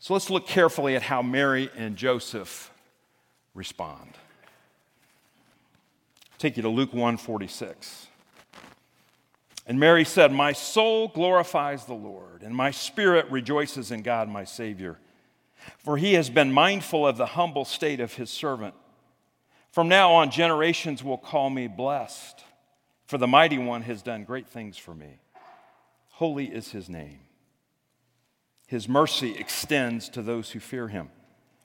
So 0.01 0.13
let's 0.13 0.29
look 0.29 0.49
carefully 0.49 0.97
at 0.97 1.03
how 1.03 1.23
Mary 1.23 1.71
and 1.77 1.95
Joseph 1.95 2.73
respond. 3.55 4.11
Take 6.39 6.57
you 6.57 6.63
to 6.63 6.69
Luke 6.69 6.93
146. 6.93 8.07
And 9.67 9.79
Mary 9.79 10.05
said, 10.05 10.33
My 10.33 10.53
soul 10.53 11.09
glorifies 11.09 11.85
the 11.85 11.95
Lord, 11.95 12.43
and 12.43 12.55
my 12.55 12.71
spirit 12.71 13.31
rejoices 13.31 13.91
in 13.91 14.03
God 14.03 14.29
my 14.29 14.45
Savior, 14.45 14.99
for 15.79 15.97
he 15.97 16.15
has 16.15 16.31
been 16.31 16.51
mindful 16.53 17.07
of 17.07 17.17
the 17.17 17.27
humble 17.27 17.65
state 17.65 18.01
of 18.01 18.15
his 18.15 18.31
servant. 18.31 18.75
From 19.71 19.89
now 19.89 20.13
on, 20.15 20.31
generations 20.31 21.05
will 21.05 21.19
call 21.19 21.51
me 21.51 21.69
blessed, 21.69 22.43
for 23.07 23.19
the 23.19 23.29
mighty 23.29 23.59
one 23.59 23.83
has 23.83 24.03
done 24.03 24.25
great 24.25 24.49
things 24.49 24.77
for 24.77 24.95
me. 24.95 25.21
Holy 26.09 26.47
is 26.47 26.73
his 26.73 26.89
name. 26.89 27.21
His 28.67 28.89
mercy 28.89 29.37
extends 29.37 30.09
to 30.11 30.23
those 30.23 30.51
who 30.51 30.61
fear 30.61 30.89
him. 30.89 31.11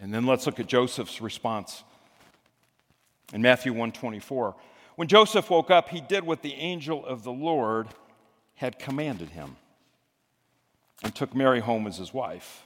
And 0.00 0.12
then 0.12 0.26
let's 0.26 0.46
look 0.46 0.60
at 0.60 0.66
Joseph's 0.66 1.20
response 1.20 1.82
in 3.32 3.42
Matthew 3.42 3.72
124. 3.72 4.54
When 4.96 5.08
Joseph 5.08 5.50
woke 5.50 5.70
up, 5.70 5.88
he 5.88 6.00
did 6.00 6.24
what 6.24 6.42
the 6.42 6.54
angel 6.54 7.04
of 7.04 7.22
the 7.22 7.32
Lord 7.32 7.88
had 8.54 8.78
commanded 8.78 9.30
him 9.30 9.56
and 11.02 11.14
took 11.14 11.34
Mary 11.34 11.60
home 11.60 11.86
as 11.86 11.96
his 11.96 12.12
wife. 12.12 12.64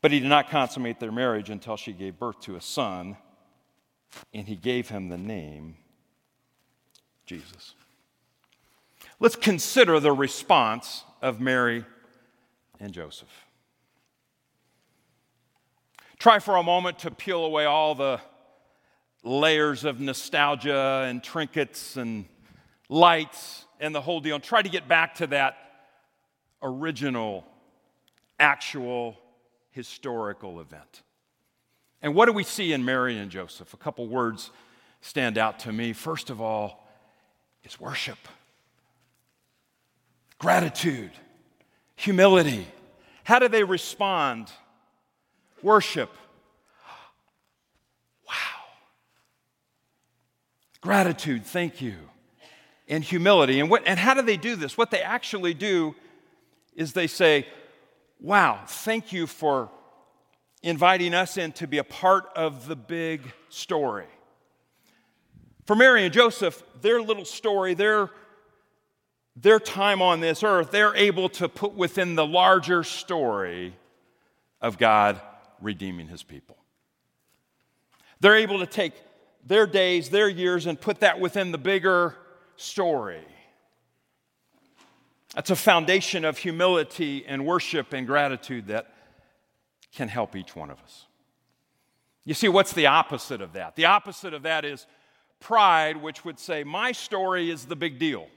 But 0.00 0.10
he 0.10 0.20
did 0.20 0.28
not 0.28 0.50
consummate 0.50 0.98
their 1.00 1.12
marriage 1.12 1.50
until 1.50 1.76
she 1.76 1.92
gave 1.92 2.18
birth 2.18 2.40
to 2.40 2.56
a 2.56 2.60
son 2.60 3.16
and 4.34 4.46
he 4.46 4.56
gave 4.56 4.88
him 4.88 5.08
the 5.08 5.18
name 5.18 5.76
Jesus. 7.26 7.74
Let's 9.20 9.36
consider 9.36 10.00
the 10.00 10.12
response 10.12 11.04
of 11.20 11.40
Mary 11.40 11.84
and 12.80 12.92
Joseph. 12.92 13.28
Try 16.22 16.38
for 16.38 16.54
a 16.54 16.62
moment 16.62 17.00
to 17.00 17.10
peel 17.10 17.44
away 17.44 17.64
all 17.64 17.96
the 17.96 18.20
layers 19.24 19.82
of 19.82 19.98
nostalgia 19.98 21.04
and 21.08 21.20
trinkets 21.20 21.96
and 21.96 22.26
lights 22.88 23.64
and 23.80 23.92
the 23.92 24.00
whole 24.00 24.20
deal 24.20 24.36
and 24.36 24.44
try 24.44 24.62
to 24.62 24.68
get 24.68 24.86
back 24.86 25.16
to 25.16 25.26
that 25.26 25.56
original, 26.62 27.44
actual, 28.38 29.18
historical 29.72 30.60
event. 30.60 31.02
And 32.02 32.14
what 32.14 32.26
do 32.26 32.32
we 32.32 32.44
see 32.44 32.72
in 32.72 32.84
Mary 32.84 33.18
and 33.18 33.28
Joseph? 33.28 33.74
A 33.74 33.76
couple 33.76 34.06
words 34.06 34.52
stand 35.00 35.38
out 35.38 35.58
to 35.58 35.72
me. 35.72 35.92
First 35.92 36.30
of 36.30 36.40
all, 36.40 36.88
is 37.64 37.80
worship, 37.80 38.28
gratitude, 40.38 41.10
humility. 41.96 42.68
How 43.24 43.40
do 43.40 43.48
they 43.48 43.64
respond? 43.64 44.52
Worship. 45.62 46.10
Wow. 48.26 48.34
Gratitude, 50.80 51.46
thank 51.46 51.80
you. 51.80 51.94
And 52.88 53.02
humility. 53.04 53.60
And, 53.60 53.70
what, 53.70 53.82
and 53.86 53.98
how 53.98 54.14
do 54.14 54.22
they 54.22 54.36
do 54.36 54.56
this? 54.56 54.76
What 54.76 54.90
they 54.90 55.00
actually 55.00 55.54
do 55.54 55.94
is 56.74 56.92
they 56.92 57.06
say, 57.06 57.46
Wow, 58.20 58.60
thank 58.66 59.12
you 59.12 59.26
for 59.26 59.68
inviting 60.62 61.12
us 61.12 61.36
in 61.36 61.50
to 61.52 61.66
be 61.66 61.78
a 61.78 61.84
part 61.84 62.26
of 62.36 62.68
the 62.68 62.76
big 62.76 63.32
story. 63.48 64.06
For 65.66 65.74
Mary 65.74 66.04
and 66.04 66.14
Joseph, 66.14 66.62
their 66.80 67.02
little 67.02 67.24
story, 67.24 67.74
their, 67.74 68.10
their 69.34 69.58
time 69.58 70.00
on 70.00 70.20
this 70.20 70.44
earth, 70.44 70.70
they're 70.70 70.94
able 70.94 71.28
to 71.30 71.48
put 71.48 71.74
within 71.74 72.14
the 72.14 72.26
larger 72.26 72.84
story 72.84 73.74
of 74.60 74.78
God 74.78 75.20
redeeming 75.62 76.08
his 76.08 76.22
people. 76.22 76.56
They're 78.20 78.36
able 78.36 78.58
to 78.58 78.66
take 78.66 78.94
their 79.44 79.66
days, 79.66 80.10
their 80.10 80.28
years, 80.28 80.66
and 80.66 80.80
put 80.80 81.00
that 81.00 81.18
within 81.18 81.52
the 81.52 81.58
bigger 81.58 82.16
story. 82.56 83.24
That's 85.34 85.50
a 85.50 85.56
foundation 85.56 86.24
of 86.24 86.38
humility 86.38 87.24
and 87.26 87.46
worship 87.46 87.92
and 87.92 88.06
gratitude 88.06 88.66
that 88.68 88.92
can 89.94 90.08
help 90.08 90.36
each 90.36 90.54
one 90.54 90.70
of 90.70 90.80
us. 90.80 91.06
You 92.24 92.34
see, 92.34 92.48
what's 92.48 92.72
the 92.72 92.86
opposite 92.86 93.40
of 93.40 93.54
that? 93.54 93.74
The 93.74 93.86
opposite 93.86 94.34
of 94.34 94.42
that 94.44 94.64
is 94.64 94.86
pride, 95.40 95.96
which 95.96 96.24
would 96.24 96.38
say, 96.38 96.64
My 96.64 96.92
story 96.92 97.50
is 97.50 97.64
the 97.64 97.76
big 97.76 97.98
deal. 97.98 98.28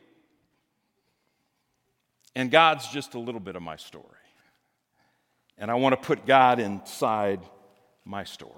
And 2.36 2.52
God's 2.52 2.88
just 2.88 3.14
a 3.14 3.20
little 3.20 3.40
bit 3.40 3.56
of 3.56 3.62
my 3.62 3.76
story. 3.78 4.04
And 5.58 5.72
I 5.72 5.76
want 5.76 5.94
to 5.94 6.06
put 6.06 6.26
God 6.26 6.60
inside 6.60 7.40
my 8.04 8.24
story. 8.24 8.52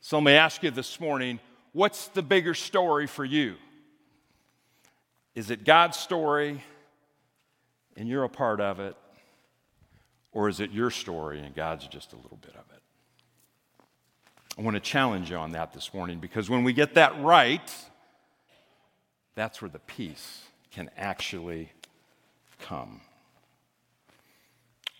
So 0.00 0.16
let 0.16 0.24
me 0.24 0.32
ask 0.32 0.62
you 0.62 0.70
this 0.70 0.98
morning 1.00 1.40
what's 1.72 2.08
the 2.08 2.22
bigger 2.22 2.54
story 2.54 3.06
for 3.06 3.24
you? 3.24 3.56
Is 5.34 5.50
it 5.50 5.64
God's 5.64 5.98
story 5.98 6.62
and 7.96 8.08
you're 8.08 8.24
a 8.24 8.28
part 8.28 8.60
of 8.60 8.80
it? 8.80 8.96
Or 10.32 10.48
is 10.48 10.60
it 10.60 10.70
your 10.70 10.90
story 10.90 11.40
and 11.40 11.54
God's 11.54 11.86
just 11.86 12.12
a 12.12 12.16
little 12.16 12.38
bit 12.40 12.54
of 12.54 12.64
it? 12.74 12.82
I 14.58 14.62
want 14.62 14.74
to 14.74 14.80
challenge 14.80 15.30
you 15.30 15.36
on 15.36 15.52
that 15.52 15.72
this 15.72 15.94
morning 15.94 16.18
because 16.18 16.50
when 16.50 16.64
we 16.64 16.72
get 16.72 16.94
that 16.94 17.20
right, 17.20 17.72
that's 19.34 19.62
where 19.62 19.68
the 19.68 19.78
peace 19.78 20.42
can 20.72 20.90
actually 20.96 21.70
come. 22.60 23.00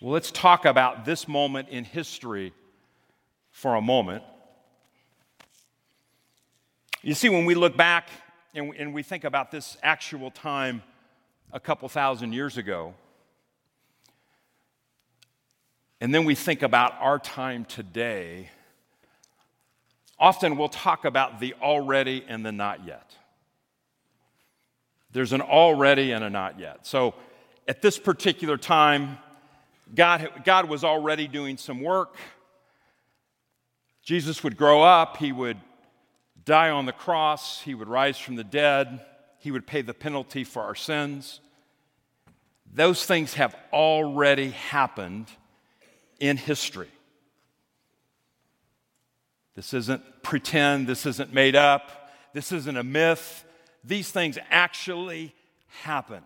Well, 0.01 0.13
let's 0.13 0.31
talk 0.31 0.65
about 0.65 1.05
this 1.05 1.27
moment 1.27 1.71
in 1.71 1.83
history 1.83 2.53
for 3.51 3.75
a 3.75 3.81
moment. 3.81 4.23
You 7.03 7.15
see, 7.15 7.29
when 7.29 7.45
we 7.45 7.57
look 7.57 7.77
back 7.77 8.09
and, 8.55 8.95
we 8.95 9.03
think 9.03 9.25
about 9.25 9.51
this 9.51 9.77
actual 9.83 10.31
time 10.31 10.85
a 11.53 11.59
couple 11.59 11.89
thousand 11.89 12.33
years 12.33 12.57
ago, 12.57 12.95
and 16.01 16.15
then 16.15 16.25
we 16.25 16.37
think 16.37 16.63
about 16.63 16.95
our 17.01 17.19
time 17.19 17.65
today, 17.65 18.51
often 20.17 20.57
we'll 20.57 20.69
talk 20.69 21.07
about 21.07 21.41
the 21.41 21.55
already 21.61 22.25
and 22.29 22.47
the 22.47 22.53
not 22.53 22.87
yet. 22.87 23.17
There's 25.11 25.33
an 25.33 25.41
already 25.41 26.13
and 26.13 26.23
a 26.23 26.31
not 26.31 26.61
yet. 26.61 26.87
So 26.87 27.15
at 27.67 27.83
this 27.83 27.99
particular 27.99 28.57
time, 28.57 29.19
God, 29.95 30.31
God 30.45 30.69
was 30.69 30.85
already 30.85 31.29
doing 31.29 31.57
some 31.57 31.81
work. 31.81 32.17
Jesus 34.03 34.43
would 34.43 34.57
grow 34.57 34.83
up, 34.83 35.19
he 35.19 35.33
would 35.33 35.59
die 36.45 36.71
on 36.71 36.87
the 36.87 36.93
cross, 36.93 37.61
he 37.61 37.75
would 37.75 37.89
rise 37.89 38.19
from 38.19 38.37
the 38.37 38.45
dead, 38.45 39.05
he 39.39 39.51
would 39.51 39.67
pay 39.67 39.83
the 39.83 39.95
penalty 39.95 40.45
for 40.45 40.63
our 40.63 40.75
sins. 40.75 41.41
Those 42.73 43.05
things 43.05 43.35
have 43.35 43.55
already 43.73 44.51
happened 44.51 45.27
in 46.21 46.37
history. 46.37 46.89
This 49.55 49.75
isn't 49.75 50.23
pretend, 50.23 50.87
this 50.87 51.05
isn't 51.05 51.33
made 51.33 51.57
up, 51.57 52.13
this 52.33 52.53
isn't 52.53 52.77
a 52.77 52.85
myth. 52.85 53.45
These 53.85 54.11
things 54.11 54.39
actually 54.51 55.35
happened. 55.83 56.25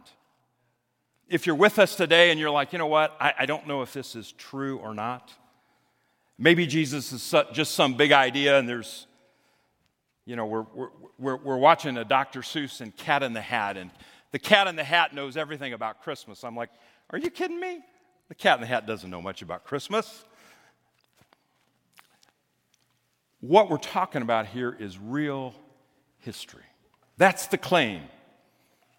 If 1.33 1.47
you're 1.47 1.57
with 1.57 1.79
us 1.79 1.97
today 1.97 2.31
and 2.31 2.39
you're 2.39 2.51
like, 2.51 2.73
you 2.73 2.79
know 2.79 2.87
what, 2.87 3.17
I, 3.19 3.33
I 3.41 3.47
don't 3.47 3.67
know 3.67 3.81
if 3.81 3.93
this 3.93 4.15
is 4.15 4.33
true 4.33 4.77
or 4.79 4.95
not. 4.95 5.33
Maybe 6.39 6.67
Jesus 6.67 7.11
is 7.13 7.35
just 7.53 7.75
some 7.75 7.95
big 7.95 8.13
idea 8.13 8.59
and 8.59 8.69
there's, 8.69 9.07
you 10.27 10.37
know, 10.37 10.45
we're, 10.47 10.67
we're, 11.19 11.37
we're 11.37 11.57
watching 11.57 11.97
a 11.97 12.05
Dr. 12.05 12.41
Seuss 12.41 12.83
and 12.83 12.95
Cat 12.97 13.23
in 13.23 13.33
the 13.33 13.41
Hat, 13.41 13.77
and 13.77 13.91
the 14.31 14.39
Cat 14.39 14.67
in 14.67 14.77
the 14.77 14.85
Hat 14.85 15.15
knows 15.15 15.37
everything 15.37 15.73
about 15.73 16.03
Christmas. 16.03 16.45
I'm 16.45 16.55
like, 16.55 16.71
are 17.11 17.19
you 17.19 17.31
kidding 17.31 17.59
me? 17.59 17.81
The 18.29 18.35
cat 18.35 18.57
in 18.57 18.61
the 18.63 18.67
hat 18.67 18.87
doesn't 18.87 19.11
know 19.11 19.21
much 19.21 19.43
about 19.43 19.65
Christmas. 19.65 20.25
What 23.41 23.69
we're 23.69 23.77
talking 23.77 24.23
about 24.23 24.47
here 24.47 24.75
is 24.79 24.99
real 24.99 25.55
history. 26.21 26.63
That's 27.19 27.47
the 27.49 27.59
claim. 27.59 28.03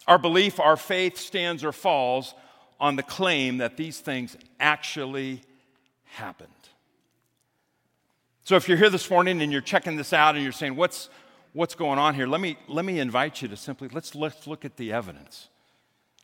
Our 0.08 0.18
belief, 0.18 0.60
our 0.60 0.78
faith 0.78 1.18
stands 1.18 1.64
or 1.64 1.72
falls 1.72 2.34
on 2.80 2.96
the 2.96 3.04
claim 3.04 3.60
that 3.60 3.78
these 3.78 4.00
things 4.00 4.36
actually 4.60 5.42
happened. 6.04 6.50
So 8.44 8.56
if 8.56 8.68
you're 8.68 8.78
here 8.78 8.90
this 8.90 9.10
morning 9.10 9.42
and 9.42 9.52
you're 9.52 9.62
checking 9.62 9.96
this 9.96 10.12
out 10.12 10.36
and 10.36 10.44
you're 10.44 10.52
saying, 10.52 10.76
what's, 10.76 11.10
what's 11.54 11.76
going 11.76 11.98
on 11.98 12.14
here? 12.14 12.28
Let 12.28 12.42
me, 12.42 12.58
let 12.68 12.84
me 12.84 13.00
invite 13.00 13.42
you 13.42 13.48
to 13.48 13.56
simply, 13.56 13.88
let's, 13.94 14.16
let's 14.16 14.46
look 14.46 14.66
at 14.66 14.76
the 14.76 14.92
evidence. 14.92 15.48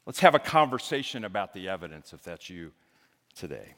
Let's 0.06 0.20
have 0.20 0.36
a 0.36 0.40
conversation 0.40 1.24
about 1.24 1.54
the 1.54 1.70
evidence 1.70 2.12
if 2.12 2.24
that's 2.24 2.50
you 2.50 2.74
today. 3.36 3.74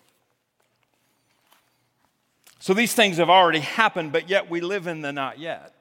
So 2.59 2.73
these 2.73 2.93
things 2.93 3.17
have 3.17 3.29
already 3.29 3.59
happened, 3.59 4.11
but 4.11 4.29
yet 4.29 4.49
we 4.49 4.61
live 4.61 4.87
in 4.87 5.01
the 5.01 5.11
not 5.11 5.39
yet. 5.39 5.75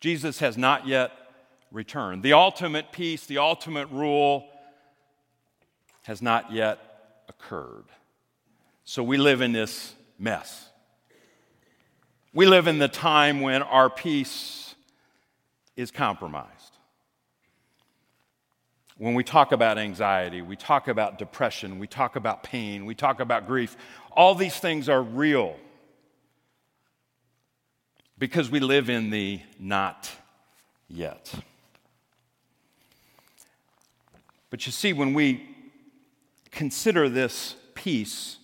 Jesus 0.00 0.38
has 0.38 0.56
not 0.56 0.86
yet 0.86 1.12
returned. 1.72 2.22
The 2.22 2.34
ultimate 2.34 2.92
peace, 2.92 3.26
the 3.26 3.38
ultimate 3.38 3.88
rule 3.90 4.46
has 6.02 6.20
not 6.20 6.52
yet 6.52 6.78
occurred. 7.28 7.84
So 8.84 9.02
we 9.02 9.16
live 9.16 9.40
in 9.40 9.52
this 9.52 9.94
mess. 10.18 10.68
We 12.34 12.46
live 12.46 12.66
in 12.66 12.78
the 12.78 12.88
time 12.88 13.40
when 13.40 13.62
our 13.62 13.90
peace 13.90 14.74
is 15.76 15.90
compromised. 15.90 16.48
When 18.98 19.14
we 19.14 19.24
talk 19.24 19.52
about 19.52 19.78
anxiety, 19.78 20.42
we 20.42 20.56
talk 20.56 20.86
about 20.86 21.18
depression, 21.18 21.78
we 21.78 21.86
talk 21.86 22.16
about 22.16 22.42
pain, 22.42 22.84
we 22.84 22.94
talk 22.94 23.20
about 23.20 23.46
grief, 23.46 23.76
all 24.12 24.34
these 24.34 24.56
things 24.56 24.88
are 24.88 25.02
real 25.02 25.56
because 28.18 28.50
we 28.50 28.60
live 28.60 28.88
in 28.88 29.10
the 29.10 29.40
not 29.58 30.10
yet. 30.88 31.34
But 34.52 34.66
you 34.66 34.72
see, 34.72 34.92
when 34.92 35.14
we 35.14 35.48
consider 36.50 37.08
this 37.08 37.56
peace 37.72 38.36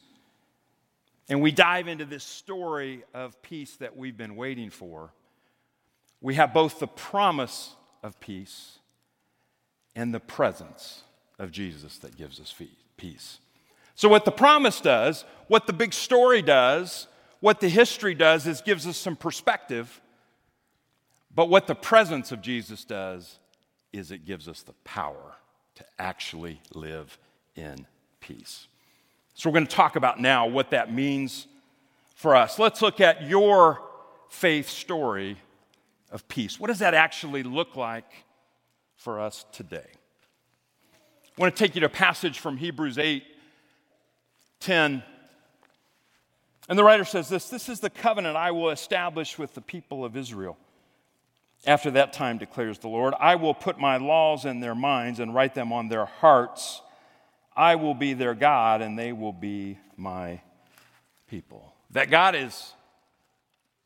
and 1.28 1.42
we 1.42 1.52
dive 1.52 1.86
into 1.86 2.06
this 2.06 2.24
story 2.24 3.04
of 3.12 3.42
peace 3.42 3.76
that 3.76 3.94
we've 3.94 4.16
been 4.16 4.34
waiting 4.34 4.70
for, 4.70 5.12
we 6.22 6.36
have 6.36 6.54
both 6.54 6.78
the 6.78 6.86
promise 6.86 7.74
of 8.02 8.18
peace 8.20 8.78
and 9.94 10.14
the 10.14 10.18
presence 10.18 11.02
of 11.38 11.52
Jesus 11.52 11.98
that 11.98 12.16
gives 12.16 12.40
us 12.40 12.54
peace. 12.96 13.38
So, 13.94 14.08
what 14.08 14.24
the 14.24 14.32
promise 14.32 14.80
does, 14.80 15.26
what 15.48 15.66
the 15.66 15.74
big 15.74 15.92
story 15.92 16.40
does, 16.40 17.06
what 17.40 17.60
the 17.60 17.68
history 17.68 18.14
does 18.14 18.46
is 18.46 18.62
gives 18.62 18.86
us 18.86 18.96
some 18.96 19.14
perspective. 19.14 20.00
But 21.34 21.50
what 21.50 21.66
the 21.66 21.74
presence 21.74 22.32
of 22.32 22.40
Jesus 22.40 22.86
does 22.86 23.38
is 23.92 24.10
it 24.10 24.24
gives 24.24 24.48
us 24.48 24.62
the 24.62 24.72
power 24.84 25.34
to 25.78 25.84
actually 25.98 26.60
live 26.74 27.18
in 27.56 27.86
peace. 28.20 28.68
So, 29.34 29.48
we're 29.48 29.54
going 29.54 29.66
to 29.66 29.74
talk 29.74 29.96
about 29.96 30.20
now 30.20 30.46
what 30.46 30.70
that 30.70 30.92
means 30.92 31.46
for 32.14 32.36
us. 32.36 32.58
Let's 32.58 32.82
look 32.82 33.00
at 33.00 33.22
your 33.26 33.80
faith 34.28 34.68
story 34.68 35.36
of 36.10 36.26
peace. 36.28 36.60
What 36.60 36.68
does 36.68 36.80
that 36.80 36.94
actually 36.94 37.42
look 37.42 37.76
like 37.76 38.24
for 38.98 39.20
us 39.20 39.46
today. 39.52 39.86
I 41.36 41.40
want 41.40 41.56
to 41.56 41.64
take 41.64 41.74
you 41.74 41.80
to 41.80 41.86
a 41.86 41.90
passage 41.90 42.40
from 42.40 42.58
Hebrews 42.58 42.98
8 42.98 43.24
10. 44.60 45.04
And 46.68 46.78
the 46.78 46.84
writer 46.84 47.04
says 47.04 47.28
this 47.28 47.48
This 47.48 47.68
is 47.68 47.80
the 47.80 47.90
covenant 47.90 48.36
I 48.36 48.50
will 48.50 48.70
establish 48.70 49.38
with 49.38 49.54
the 49.54 49.60
people 49.60 50.04
of 50.04 50.16
Israel. 50.16 50.58
After 51.66 51.90
that 51.92 52.12
time, 52.12 52.38
declares 52.38 52.78
the 52.78 52.88
Lord, 52.88 53.14
I 53.18 53.34
will 53.34 53.54
put 53.54 53.78
my 53.78 53.96
laws 53.96 54.44
in 54.44 54.60
their 54.60 54.74
minds 54.74 55.20
and 55.20 55.34
write 55.34 55.54
them 55.54 55.72
on 55.72 55.88
their 55.88 56.06
hearts. 56.06 56.82
I 57.56 57.74
will 57.74 57.94
be 57.94 58.14
their 58.14 58.34
God, 58.34 58.80
and 58.80 58.98
they 58.98 59.12
will 59.12 59.32
be 59.32 59.78
my 59.96 60.40
people. 61.28 61.74
That 61.90 62.10
God 62.10 62.34
is 62.34 62.74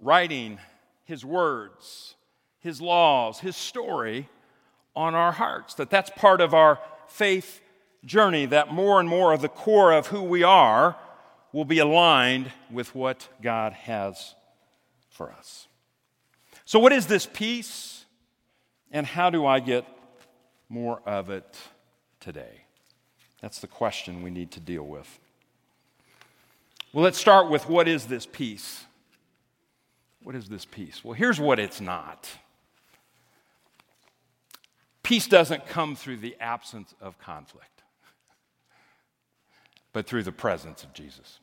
writing 0.01 0.59
his 1.05 1.25
words, 1.25 2.15
his 2.61 2.81
laws, 2.81 3.41
his 3.41 3.57
story 3.57 4.29
on 4.95 5.15
our 5.15 5.33
hearts, 5.33 5.75
that 5.75 5.91
that's 5.91 6.11
part 6.11 6.41
of 6.41 6.53
our 6.53 6.79
faith 7.09 7.61
journey, 8.05 8.47
that 8.47 8.73
more 8.73 9.01
and 9.01 9.09
more 9.09 9.33
of 9.33 9.41
the 9.41 9.49
core 9.49 9.93
of 9.93 10.09
who 10.09 10.23
we 10.23 10.43
are 10.43 10.97
will 11.53 11.65
be 11.65 11.79
aligned 11.79 12.51
with 12.71 12.95
what 12.95 13.29
God 13.41 13.73
has 13.73 14.35
for 15.11 15.31
us. 15.33 15.69
So, 16.65 16.79
what 16.79 16.93
is 16.93 17.07
this 17.07 17.27
peace, 17.27 18.05
and 18.91 19.07
how 19.07 19.31
do 19.31 19.45
I 19.47 19.61
get 19.61 19.85
more 20.69 21.01
of 21.07 21.31
it 21.31 21.57
today? 22.21 22.65
That's 23.41 23.59
the 23.59 23.67
question 23.67 24.23
we 24.23 24.31
need 24.31 24.53
to 24.53 24.61
deal 24.61 24.85
with. 24.85 25.19
Well, 26.93 27.05
let's 27.05 27.19
start 27.19 27.51
with 27.51 27.69
what 27.69 27.89
is 27.89 28.07
this 28.07 28.27
peace? 28.27 28.85
What 30.23 30.37
is 30.37 30.49
this 30.49 30.65
peace? 30.65 31.03
Well, 31.03 31.15
here's 31.15 31.41
what 31.41 31.59
it's 31.59 31.81
not. 31.81 32.29
Peace 35.03 35.27
doesn't 35.27 35.67
come 35.67 35.97
through 35.97 36.19
the 36.19 36.37
absence 36.39 36.95
of 37.01 37.19
conflict, 37.19 37.83
but 39.93 40.07
through 40.07 40.23
the 40.23 40.33
presence 40.33 40.85
of 40.85 40.93
Jesus. 40.93 41.41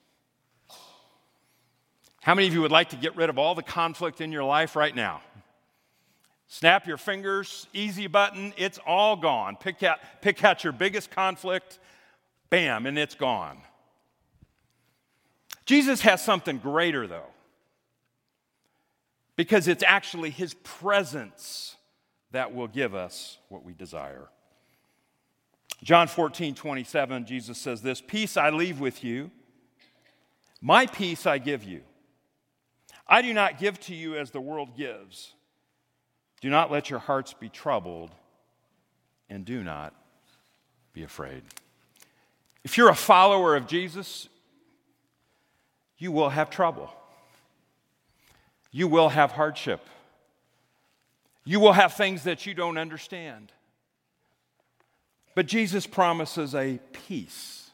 How 2.30 2.36
many 2.36 2.48
of 2.48 2.54
you 2.54 2.62
would 2.62 2.70
like 2.70 2.90
to 2.90 2.96
get 2.96 3.16
rid 3.16 3.32
of 3.32 3.40
all 3.40 3.56
the 3.56 3.64
conflict 3.64 4.22
in 4.22 4.32
your 4.32 4.44
life 4.44 4.76
right 4.76 4.96
now? 4.96 5.22
Snap 6.46 6.86
your 6.86 6.98
fingers, 6.98 7.66
easy 7.74 8.06
button, 8.06 8.54
it's 8.56 8.78
all 8.86 9.16
gone. 9.16 9.56
Pick 9.56 9.82
out, 9.82 9.98
pick 10.22 10.44
out 10.44 10.64
your 10.64 10.72
biggest 10.72 11.10
conflict, 11.10 11.80
bam, 12.52 12.86
and 12.86 13.00
it's 13.00 13.16
gone. 13.16 13.58
Jesus 15.66 16.02
has 16.02 16.24
something 16.24 16.60
greater, 16.60 17.08
though, 17.08 17.32
because 19.36 19.68
it's 19.68 19.82
actually 19.82 20.30
his 20.30 20.54
presence 20.54 21.78
that 22.30 22.54
will 22.54 22.68
give 22.68 22.94
us 22.94 23.40
what 23.48 23.66
we 23.66 23.74
desire. 23.74 24.28
John 25.82 26.08
14, 26.08 26.54
27, 26.54 27.26
Jesus 27.26 27.58
says 27.58 27.82
this 27.82 28.02
Peace 28.02 28.38
I 28.38 28.52
leave 28.52 28.80
with 28.80 29.04
you, 29.04 29.32
my 30.62 30.86
peace 30.86 31.26
I 31.26 31.40
give 31.40 31.64
you. 31.64 31.82
I 33.10 33.24
do 33.24 33.34
not 33.34 33.58
give 33.58 33.80
to 33.82 33.96
you 33.96 34.16
as 34.16 34.30
the 34.30 34.40
world 34.40 34.78
gives. 34.78 35.34
Do 36.42 36.50
not 36.50 36.72
let 36.72 36.90
your 36.90 37.00
hearts 37.00 37.34
be 37.34 37.50
troubled, 37.50 38.12
and 39.30 39.44
do 39.44 39.64
not 39.64 39.94
be 40.94 41.04
afraid. 41.04 41.42
If 42.64 42.78
you're 42.78 42.90
a 42.90 42.96
follower 42.96 43.56
of 43.56 43.68
Jesus, 43.68 44.30
you 45.98 46.12
will 46.12 46.30
have 46.30 46.50
trouble. 46.50 46.94
You 48.72 48.88
will 48.88 49.10
have 49.10 49.32
hardship. 49.32 49.82
You 51.44 51.60
will 51.60 51.74
have 51.74 51.94
things 51.94 52.24
that 52.24 52.46
you 52.46 52.54
don't 52.54 52.78
understand. 52.78 53.52
But 55.34 55.48
Jesus 55.48 55.88
promises 55.88 56.54
a 56.54 56.80
peace 56.94 57.72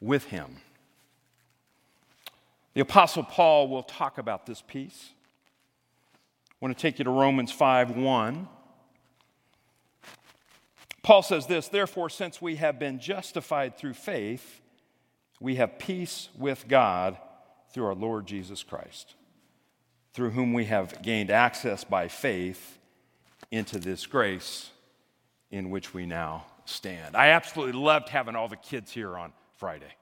with 0.00 0.24
him. 0.24 0.58
The 2.74 2.80
Apostle 2.80 3.24
Paul 3.24 3.68
will 3.68 3.82
talk 3.82 4.18
about 4.18 4.46
this 4.46 4.62
peace. 4.66 5.10
I 6.50 6.56
want 6.60 6.76
to 6.76 6.80
take 6.80 6.98
you 6.98 7.04
to 7.04 7.10
Romans 7.10 7.50
5 7.50 7.96
1. 7.96 8.48
Paul 11.02 11.22
says 11.22 11.46
this 11.46 11.68
Therefore, 11.68 12.08
since 12.08 12.40
we 12.40 12.56
have 12.56 12.78
been 12.78 13.00
justified 13.00 13.76
through 13.76 13.94
faith, 13.94 14.60
we 15.40 15.56
have 15.56 15.78
peace 15.78 16.28
with 16.38 16.68
God 16.68 17.18
through 17.72 17.86
our 17.86 17.94
Lord 17.94 18.26
Jesus 18.26 18.62
Christ, 18.62 19.14
through 20.12 20.30
whom 20.30 20.52
we 20.52 20.66
have 20.66 21.02
gained 21.02 21.30
access 21.30 21.82
by 21.82 22.08
faith 22.08 22.78
into 23.50 23.78
this 23.78 24.06
grace 24.06 24.70
in 25.50 25.70
which 25.70 25.94
we 25.94 26.06
now 26.06 26.44
stand. 26.66 27.16
I 27.16 27.28
absolutely 27.28 27.80
loved 27.80 28.08
having 28.08 28.36
all 28.36 28.48
the 28.48 28.56
kids 28.56 28.92
here 28.92 29.16
on 29.16 29.32
Friday. 29.56 29.92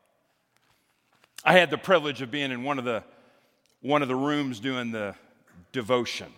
I 1.45 1.53
had 1.53 1.71
the 1.71 1.79
privilege 1.79 2.21
of 2.21 2.31
being 2.31 2.51
in 2.51 2.65
one 2.65 2.79
of 2.79 2.85
the, 2.85 3.05
one 3.81 4.03
of 4.03 4.09
the 4.09 4.17
rooms 4.17 4.59
doing 4.59 4.91
the 4.91 5.15
devotion. 5.73 6.33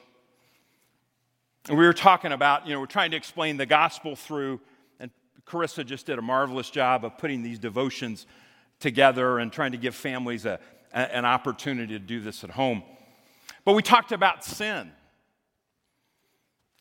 And 1.69 1.79
we 1.79 1.87
were 1.87 1.95
talking 1.95 2.33
about, 2.33 2.67
you 2.67 2.75
know, 2.75 2.81
we're 2.81 2.87
trying 2.87 3.11
to 3.13 3.17
explain 3.17 3.57
the 3.57 3.67
gospel 3.67 4.15
through, 4.15 4.61
and 4.99 5.11
Carissa 5.47 5.87
just 5.87 6.07
did 6.07 6.19
a 6.19 6.23
marvelous 6.23 6.69
job 6.71 7.05
of 7.05 7.17
putting 7.17 7.43
these 7.43 7.59
devotions 7.59 8.27
together 8.79 9.39
and 9.39 9.53
trying 9.53 9.73
to 9.73 9.79
give 9.79 9.95
families 9.95 10.45
a, 10.45 10.59
a, 10.93 11.17
an 11.17 11.25
opportunity 11.25 11.95
to 11.95 11.99
do 11.99 12.21
this 12.21 12.45
at 12.45 12.51
home. 12.51 12.83
But 13.65 13.75
we 13.75 13.83
talked 13.83 14.13
about 14.13 14.45
sin. 14.45 14.91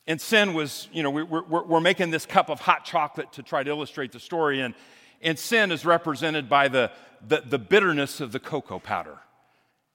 And 0.08 0.20
sin 0.20 0.54
was, 0.54 0.90
you 0.92 1.04
know, 1.04 1.12
we, 1.12 1.24
we're, 1.24 1.64
we're 1.64 1.80
making 1.80 2.10
this 2.10 2.26
cup 2.26 2.50
of 2.50 2.60
hot 2.60 2.84
chocolate 2.84 3.32
to 3.34 3.44
try 3.44 3.64
to 3.64 3.70
illustrate 3.70 4.12
the 4.12 4.20
story. 4.20 4.62
And, 4.62 4.74
and 5.22 5.38
sin 5.38 5.72
is 5.72 5.86
represented 5.86 6.50
by 6.50 6.68
the, 6.68 6.92
the, 7.28 7.42
the 7.42 7.60
bitterness 7.60 8.22
of 8.22 8.32
the 8.32 8.40
cocoa 8.40 8.80
powder. 8.80 9.18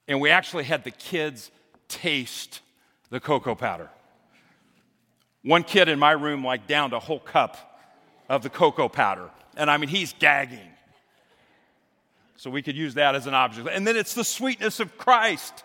And 0.07 0.21
we 0.21 0.29
actually 0.29 0.65
had 0.65 0.83
the 0.83 0.91
kids 0.91 1.51
taste 1.87 2.61
the 3.09 3.19
cocoa 3.19 3.55
powder. 3.55 3.89
One 5.43 5.63
kid 5.63 5.89
in 5.89 5.99
my 5.99 6.11
room 6.11 6.43
like 6.43 6.67
downed 6.67 6.93
a 6.93 6.99
whole 6.99 7.19
cup 7.19 7.79
of 8.29 8.41
the 8.43 8.49
cocoa 8.49 8.89
powder. 8.89 9.29
And 9.57 9.69
I 9.69 9.77
mean, 9.77 9.89
he's 9.89 10.13
gagging. 10.13 10.71
So 12.37 12.49
we 12.49 12.61
could 12.61 12.75
use 12.75 12.95
that 12.95 13.15
as 13.15 13.27
an 13.27 13.33
object. 13.33 13.69
And 13.71 13.87
then 13.87 13.95
it's 13.95 14.13
the 14.13 14.23
sweetness 14.23 14.79
of 14.79 14.97
Christ 14.97 15.63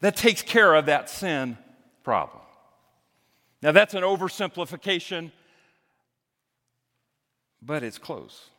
that 0.00 0.16
takes 0.16 0.42
care 0.42 0.74
of 0.74 0.86
that 0.86 1.10
sin 1.10 1.58
problem. 2.02 2.42
Now, 3.62 3.72
that's 3.72 3.94
an 3.94 4.02
oversimplification, 4.02 5.32
but 7.64 7.82
it's 7.82 7.98
close. 7.98 8.50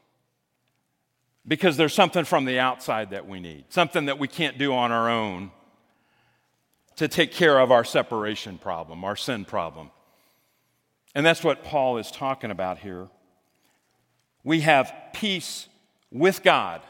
Because 1.48 1.78
there's 1.78 1.94
something 1.94 2.26
from 2.26 2.46
the 2.46 2.60
outside 2.60 3.12
that 3.12 3.28
we 3.28 3.40
need, 3.40 3.66
something 3.70 4.06
that 4.06 4.18
we 4.18 4.28
can't 4.28 4.58
do 4.58 4.74
on 4.74 4.92
our 4.92 5.10
own 5.10 5.52
to 6.96 7.08
take 7.08 7.32
care 7.32 7.60
of 7.60 7.72
our 7.72 7.84
separation 7.84 8.58
problem, 8.58 9.04
our 9.04 9.16
sin 9.16 9.46
problem. 9.46 9.92
And 11.14 11.26
that's 11.26 11.44
what 11.44 11.64
Paul 11.64 11.98
is 11.98 12.10
talking 12.10 12.52
about 12.52 12.80
here. 12.80 13.08
We 14.44 14.62
have 14.62 14.94
peace 15.14 15.68
with 16.12 16.42
God 16.42 16.82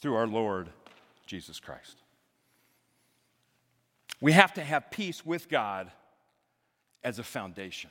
through 0.00 0.16
our 0.16 0.26
Lord 0.26 0.68
Jesus 1.26 1.60
Christ. 1.60 1.98
We 4.20 4.32
have 4.32 4.54
to 4.54 4.62
have 4.62 4.90
peace 4.90 5.24
with 5.24 5.48
God 5.48 5.90
as 7.04 7.18
a 7.18 7.24
foundation. 7.24 7.90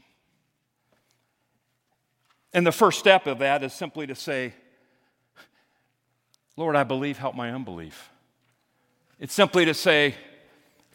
And 2.54 2.68
the 2.68 2.72
first 2.72 3.00
step 3.00 3.28
of 3.28 3.40
that 3.40 3.64
is 3.64 3.74
simply 3.74 4.08
to 4.08 4.16
say, 4.16 4.54
Lord, 6.58 6.76
I 6.76 6.84
believe, 6.84 7.18
help 7.18 7.36
my 7.36 7.52
unbelief. 7.52 8.10
It's 9.20 9.34
simply 9.34 9.66
to 9.66 9.74
say, 9.74 10.16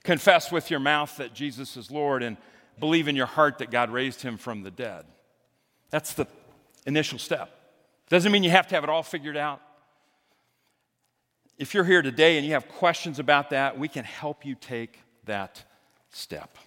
confess 0.05 0.53
with 0.53 0.71
your 0.71 0.81
mouth 0.81 1.17
that 1.17 1.33
Jesus 1.33 1.77
is 1.77 1.91
Lord 1.91 2.23
and 2.23 2.37
believe 2.79 3.09
in 3.09 3.17
your 3.17 3.27
heart 3.27 3.59
that 3.59 3.71
God 3.71 3.91
raised 3.91 4.21
him 4.21 4.37
from 4.37 4.63
the 4.63 4.71
dead. 4.71 5.05
That's 5.91 6.13
the 6.13 6.27
initial 6.85 7.19
step. 7.19 7.51
Doesn't 8.09 8.31
mean 8.31 8.45
you 8.45 8.51
have 8.51 8.67
to 8.69 8.75
have 8.75 8.85
it 8.85 8.91
all 8.91 9.03
figured 9.03 9.37
out. 9.37 9.63
If 11.59 11.73
you're 11.73 11.85
here 11.85 12.03
today 12.03 12.37
and 12.37 12.47
you 12.47 12.53
have 12.53 12.69
questions 12.69 13.19
about 13.19 13.51
that, 13.51 13.79
we 13.79 13.89
can 13.89 14.05
help 14.05 14.45
you 14.45 14.55
take 14.55 15.01
that 15.25 15.65
step. 16.11 16.59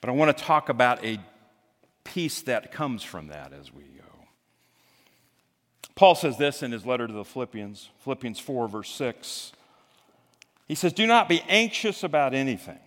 But 0.00 0.10
I 0.10 0.12
want 0.12 0.36
to 0.36 0.44
talk 0.44 0.68
about 0.68 1.02
a 1.04 1.18
peace 2.04 2.42
that 2.42 2.72
comes 2.72 3.02
from 3.02 3.28
that 3.28 3.52
as 3.52 3.72
we 3.72 3.82
go. 3.82 4.02
Paul 5.94 6.14
says 6.14 6.38
this 6.38 6.62
in 6.62 6.72
his 6.72 6.86
letter 6.86 7.06
to 7.06 7.12
the 7.12 7.24
Philippians, 7.24 7.90
Philippians 8.00 8.38
4, 8.38 8.68
verse 8.68 8.90
6. 8.90 9.52
He 10.66 10.74
says, 10.74 10.92
Do 10.92 11.06
not 11.06 11.28
be 11.28 11.42
anxious 11.48 12.02
about 12.02 12.34
anything, 12.34 12.78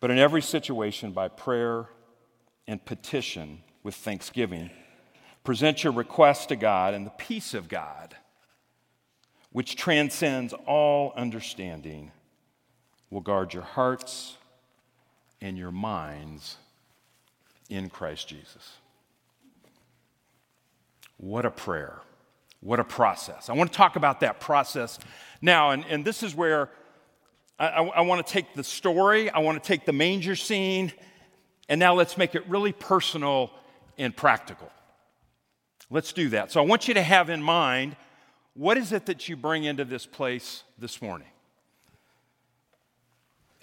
but 0.00 0.10
in 0.10 0.18
every 0.18 0.42
situation, 0.42 1.12
by 1.12 1.28
prayer 1.28 1.86
and 2.66 2.84
petition 2.84 3.60
with 3.82 3.94
thanksgiving, 3.94 4.70
present 5.44 5.84
your 5.84 5.92
requests 5.92 6.46
to 6.46 6.56
God, 6.56 6.94
and 6.94 7.06
the 7.06 7.10
peace 7.10 7.54
of 7.54 7.68
God, 7.68 8.16
which 9.52 9.76
transcends 9.76 10.52
all 10.66 11.12
understanding, 11.16 12.10
will 13.10 13.20
guard 13.20 13.54
your 13.54 13.62
hearts 13.62 14.36
and 15.40 15.56
your 15.56 15.70
minds 15.70 16.56
in 17.68 17.88
Christ 17.90 18.28
Jesus. 18.28 18.76
What 21.16 21.44
a 21.44 21.50
prayer. 21.50 22.00
What 22.60 22.80
a 22.80 22.84
process. 22.84 23.48
I 23.48 23.52
want 23.52 23.70
to 23.72 23.76
talk 23.76 23.96
about 23.96 24.20
that 24.20 24.40
process 24.40 24.98
now, 25.40 25.70
and, 25.70 25.84
and 25.88 26.04
this 26.04 26.22
is 26.22 26.34
where 26.34 26.70
I, 27.58 27.68
I, 27.68 27.82
I 27.84 28.00
want 28.00 28.26
to 28.26 28.32
take 28.32 28.54
the 28.54 28.64
story, 28.64 29.30
I 29.30 29.38
want 29.38 29.62
to 29.62 29.66
take 29.66 29.84
the 29.84 29.92
manger 29.92 30.34
scene, 30.34 30.92
and 31.68 31.78
now 31.78 31.94
let's 31.94 32.16
make 32.16 32.34
it 32.34 32.48
really 32.48 32.72
personal 32.72 33.50
and 33.96 34.16
practical. 34.16 34.70
Let's 35.90 36.12
do 36.12 36.28
that. 36.30 36.50
So 36.50 36.60
I 36.60 36.66
want 36.66 36.88
you 36.88 36.94
to 36.94 37.02
have 37.02 37.30
in 37.30 37.42
mind 37.42 37.96
what 38.54 38.76
is 38.76 38.92
it 38.92 39.06
that 39.06 39.28
you 39.28 39.36
bring 39.36 39.62
into 39.62 39.84
this 39.84 40.04
place 40.04 40.64
this 40.78 41.00
morning? 41.00 41.28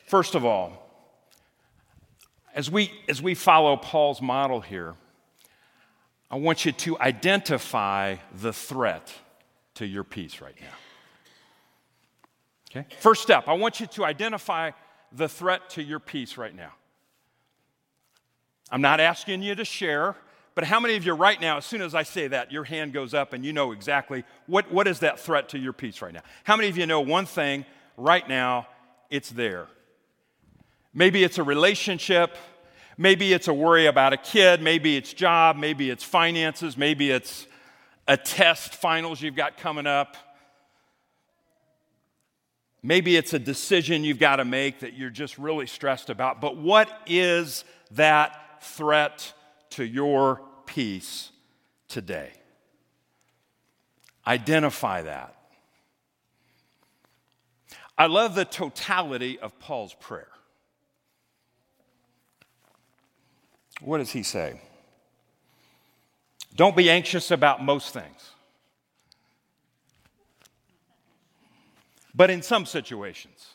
First 0.08 0.36
of 0.36 0.46
all, 0.46 0.85
as 2.56 2.72
we, 2.72 2.92
as 3.10 3.22
we 3.22 3.36
follow 3.36 3.76
Paul's 3.76 4.22
model 4.22 4.62
here, 4.62 4.96
I 6.32 6.38
want 6.38 6.66
you 6.66 6.72
to 6.72 6.98
identify 7.00 8.16
the 8.34 8.54
threat 8.54 9.14
to 9.76 9.86
your 9.86 10.06
peace 10.06 10.42
right 10.42 10.56
now. 10.60 10.68
Okay? 12.72 12.88
First 13.00 13.22
step, 13.22 13.48
I 13.48 13.54
want 13.54 13.80
you 13.80 13.88
to 13.88 14.06
identify 14.06 14.72
the 15.12 15.28
threat 15.28 15.70
to 15.72 15.84
your 15.84 16.00
peace 16.00 16.38
right 16.38 16.56
now. 16.56 16.72
I'm 18.72 18.82
not 18.82 19.00
asking 19.00 19.44
you 19.44 19.54
to 19.56 19.66
share, 19.66 20.16
but 20.56 20.64
how 20.64 20.80
many 20.80 20.96
of 20.96 21.06
you 21.06 21.14
right 21.14 21.40
now, 21.40 21.58
as 21.58 21.66
soon 21.66 21.82
as 21.82 21.94
I 21.94 22.04
say 22.04 22.28
that, 22.30 22.52
your 22.52 22.64
hand 22.64 22.94
goes 22.94 23.14
up 23.14 23.34
and 23.34 23.46
you 23.46 23.54
know 23.54 23.74
exactly 23.74 24.24
what, 24.48 24.72
what 24.72 24.88
is 24.88 25.00
that 25.00 25.20
threat 25.20 25.50
to 25.50 25.60
your 25.60 25.74
peace 25.74 26.02
right 26.02 26.14
now? 26.14 26.24
How 26.46 26.56
many 26.56 26.70
of 26.70 26.78
you 26.78 26.86
know 26.86 27.02
one 27.02 27.26
thing 27.26 27.66
right 27.98 28.28
now, 28.28 28.68
it's 29.10 29.30
there? 29.30 29.68
Maybe 30.98 31.26
it's 31.26 31.38
a 31.38 31.44
relationship. 31.44 32.38
Maybe 32.98 33.34
it's 33.34 33.50
a 33.50 33.54
worry 33.54 33.86
about 33.86 34.14
a 34.14 34.18
kid. 34.18 34.62
Maybe 34.62 34.96
it's 34.96 35.14
job. 35.14 35.58
Maybe 35.58 35.90
it's 35.90 36.06
finances. 36.06 36.78
Maybe 36.78 37.12
it's 37.12 37.48
a 38.08 38.16
test 38.16 38.74
finals 38.74 39.22
you've 39.22 39.36
got 39.36 39.58
coming 39.58 39.86
up. 39.86 40.16
Maybe 42.82 43.18
it's 43.18 43.34
a 43.34 43.40
decision 43.40 44.06
you've 44.06 44.20
got 44.20 44.38
to 44.38 44.46
make 44.46 44.80
that 44.80 44.94
you're 44.94 45.10
just 45.10 45.38
really 45.38 45.68
stressed 45.68 46.10
about. 46.10 46.40
But 46.40 46.56
what 46.56 46.90
is 47.06 47.66
that 47.92 48.62
threat 48.62 49.34
to 49.72 49.84
your 49.84 50.42
peace 50.66 51.32
today? 51.90 52.32
Identify 54.26 55.02
that. 55.02 55.36
I 57.98 58.06
love 58.06 58.36
the 58.36 58.46
totality 58.46 59.40
of 59.40 59.60
Paul's 59.60 59.94
prayer. 59.96 60.28
What 63.86 64.00
does 64.00 64.12
he 64.12 64.24
say? 64.24 64.60
Don't 66.56 66.76
be 66.76 66.90
anxious 66.90 67.32
about 67.32 67.64
most 67.64 67.94
things. 67.94 68.36
but 72.16 72.30
in 72.30 72.42
some 72.42 72.66
situations. 72.66 73.54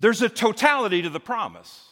There's 0.00 0.22
a 0.22 0.28
totality 0.28 1.02
to 1.02 1.10
the 1.10 1.20
promise. 1.20 1.90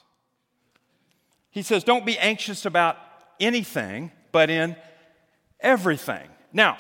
He 1.51 1.63
says, 1.63 1.83
Don't 1.83 2.07
be 2.07 2.17
anxious 2.19 2.65
about 2.65 2.97
anything, 3.41 4.13
but 4.31 4.51
in 4.51 4.77
everything. 5.61 6.29
Now, 6.53 6.77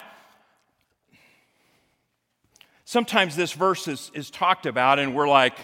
sometimes 2.85 3.35
this 3.35 3.53
verse 3.53 3.89
is, 3.89 4.13
is 4.15 4.31
talked 4.31 4.67
about, 4.67 4.99
and 4.99 5.15
we're 5.15 5.29
like, 5.29 5.57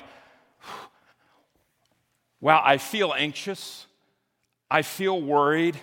Wow, 2.41 2.63
I 2.65 2.79
feel 2.79 3.13
anxious. 3.17 3.87
I 4.71 4.83
feel 4.83 5.21
worried. 5.21 5.79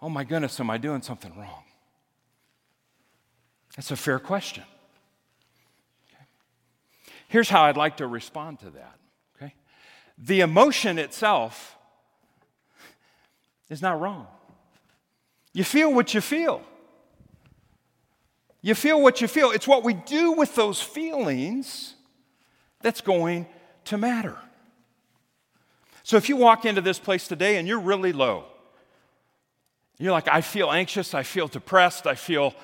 Oh 0.00 0.08
my 0.08 0.24
goodness, 0.24 0.58
am 0.60 0.70
I 0.70 0.78
doing 0.78 1.02
something 1.02 1.36
wrong? 1.36 1.64
That's 3.76 3.90
a 3.90 3.96
fair 3.96 4.18
question. 4.18 4.64
Here's 7.28 7.48
how 7.48 7.64
I'd 7.64 7.76
like 7.76 7.96
to 7.96 8.06
respond 8.06 8.60
to 8.60 8.70
that. 8.70 8.98
Okay? 9.36 9.54
The 10.18 10.40
emotion 10.40 10.98
itself 10.98 11.76
is 13.68 13.82
not 13.82 14.00
wrong. 14.00 14.28
You 15.52 15.64
feel 15.64 15.92
what 15.92 16.14
you 16.14 16.20
feel. 16.20 16.62
You 18.62 18.74
feel 18.74 19.02
what 19.02 19.20
you 19.20 19.28
feel. 19.28 19.50
It's 19.50 19.66
what 19.66 19.82
we 19.82 19.94
do 19.94 20.32
with 20.32 20.54
those 20.54 20.80
feelings 20.80 21.94
that's 22.80 23.00
going 23.00 23.46
to 23.86 23.98
matter. 23.98 24.36
So 26.04 26.18
if 26.18 26.28
you 26.28 26.36
walk 26.36 26.66
into 26.66 26.82
this 26.82 26.98
place 26.98 27.26
today 27.26 27.56
and 27.56 27.66
you're 27.66 27.80
really 27.80 28.12
low, 28.12 28.44
you're 29.98 30.12
like, 30.12 30.28
I 30.28 30.42
feel 30.42 30.70
anxious, 30.70 31.14
I 31.14 31.22
feel 31.22 31.48
depressed, 31.48 32.06
I 32.06 32.14
feel. 32.14 32.54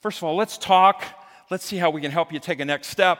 First 0.00 0.18
of 0.18 0.24
all, 0.24 0.36
let's 0.36 0.56
talk. 0.56 1.04
Let's 1.50 1.64
see 1.64 1.76
how 1.76 1.90
we 1.90 2.00
can 2.00 2.12
help 2.12 2.32
you 2.32 2.38
take 2.38 2.60
a 2.60 2.64
next 2.64 2.86
step. 2.86 3.18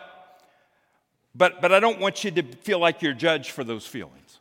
But, 1.34 1.60
but 1.60 1.72
I 1.72 1.80
don't 1.80 1.98
want 1.98 2.22
you 2.22 2.30
to 2.30 2.42
feel 2.42 2.78
like 2.78 3.02
you're 3.02 3.12
judged 3.12 3.50
for 3.50 3.64
those 3.64 3.84
feelings. 3.84 4.38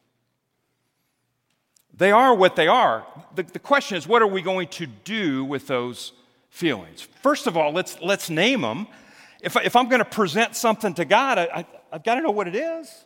They 1.95 2.11
are 2.11 2.35
what 2.35 2.55
they 2.55 2.67
are. 2.67 3.07
The, 3.33 3.43
the 3.43 3.59
question 3.59 3.97
is, 3.97 4.07
what 4.07 4.21
are 4.21 4.27
we 4.27 4.43
going 4.43 4.67
to 4.67 4.85
do 4.85 5.45
with 5.45 5.65
those 5.65 6.13
feelings? 6.51 7.01
First 7.23 7.47
of 7.47 7.57
all, 7.57 7.71
let's, 7.71 7.99
let's 8.01 8.29
name 8.29 8.61
them. 8.61 8.85
If, 9.41 9.55
if 9.55 9.75
I'm 9.75 9.89
going 9.89 9.99
to 9.99 10.05
present 10.05 10.55
something 10.55 10.93
to 10.93 11.05
God, 11.05 11.39
I, 11.39 11.43
I, 11.43 11.65
I've 11.91 12.03
got 12.03 12.15
to 12.15 12.21
know 12.21 12.31
what 12.31 12.47
it 12.47 12.55
is. 12.55 13.05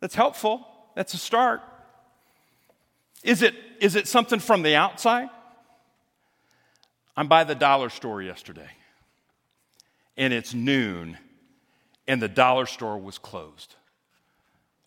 That's 0.00 0.16
helpful. 0.16 0.66
That's 0.94 1.14
a 1.14 1.18
start. 1.18 1.62
Is 3.22 3.42
it, 3.42 3.54
is 3.80 3.96
it 3.96 4.08
something 4.08 4.40
from 4.40 4.62
the 4.62 4.74
outside? 4.74 5.28
I'm 7.16 7.28
by 7.28 7.44
the 7.44 7.54
dollar 7.54 7.90
store 7.90 8.22
yesterday, 8.22 8.70
and 10.16 10.32
it's 10.32 10.54
noon 10.54 11.18
and 12.08 12.20
the 12.20 12.28
dollar 12.28 12.66
store 12.66 12.98
was 12.98 13.18
closed. 13.18 13.76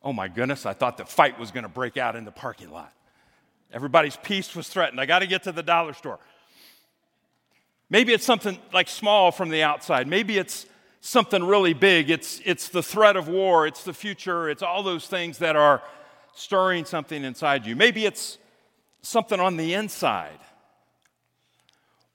Oh 0.03 0.13
my 0.13 0.27
goodness, 0.27 0.65
I 0.65 0.73
thought 0.73 0.97
the 0.97 1.05
fight 1.05 1.39
was 1.39 1.51
going 1.51 1.63
to 1.63 1.69
break 1.69 1.97
out 1.97 2.15
in 2.15 2.25
the 2.25 2.31
parking 2.31 2.69
lot. 2.69 2.93
Everybody's 3.73 4.17
peace 4.17 4.55
was 4.55 4.67
threatened. 4.67 4.99
I 5.01 5.05
got 5.05 5.19
to 5.19 5.27
get 5.27 5.43
to 5.43 5.51
the 5.51 5.63
dollar 5.63 5.93
store. 5.93 6.19
Maybe 7.89 8.13
it's 8.13 8.25
something 8.25 8.57
like 8.73 8.87
small 8.87 9.31
from 9.31 9.49
the 9.49 9.63
outside. 9.63 10.07
Maybe 10.07 10.37
it's 10.37 10.65
something 11.05 11.43
really 11.43 11.73
big. 11.73 12.09
It's, 12.09 12.41
it's 12.45 12.69
the 12.69 12.81
threat 12.81 13.15
of 13.15 13.27
war, 13.27 13.67
it's 13.67 13.83
the 13.83 13.93
future, 13.93 14.49
it's 14.49 14.63
all 14.63 14.81
those 14.81 15.07
things 15.07 15.37
that 15.37 15.55
are 15.55 15.83
stirring 16.33 16.83
something 16.85 17.23
inside 17.23 17.65
you. 17.65 17.75
Maybe 17.75 18.05
it's 18.05 18.39
something 19.01 19.39
on 19.39 19.55
the 19.55 19.75
inside. 19.75 20.39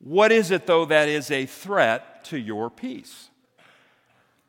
What 0.01 0.33
is 0.33 0.51
it, 0.51 0.67
though, 0.67 0.87
that 0.87 1.09
is 1.09 1.31
a 1.31 1.47
threat 1.47 2.25
to 2.27 2.39
your 2.39 2.69
peace? 2.69 3.31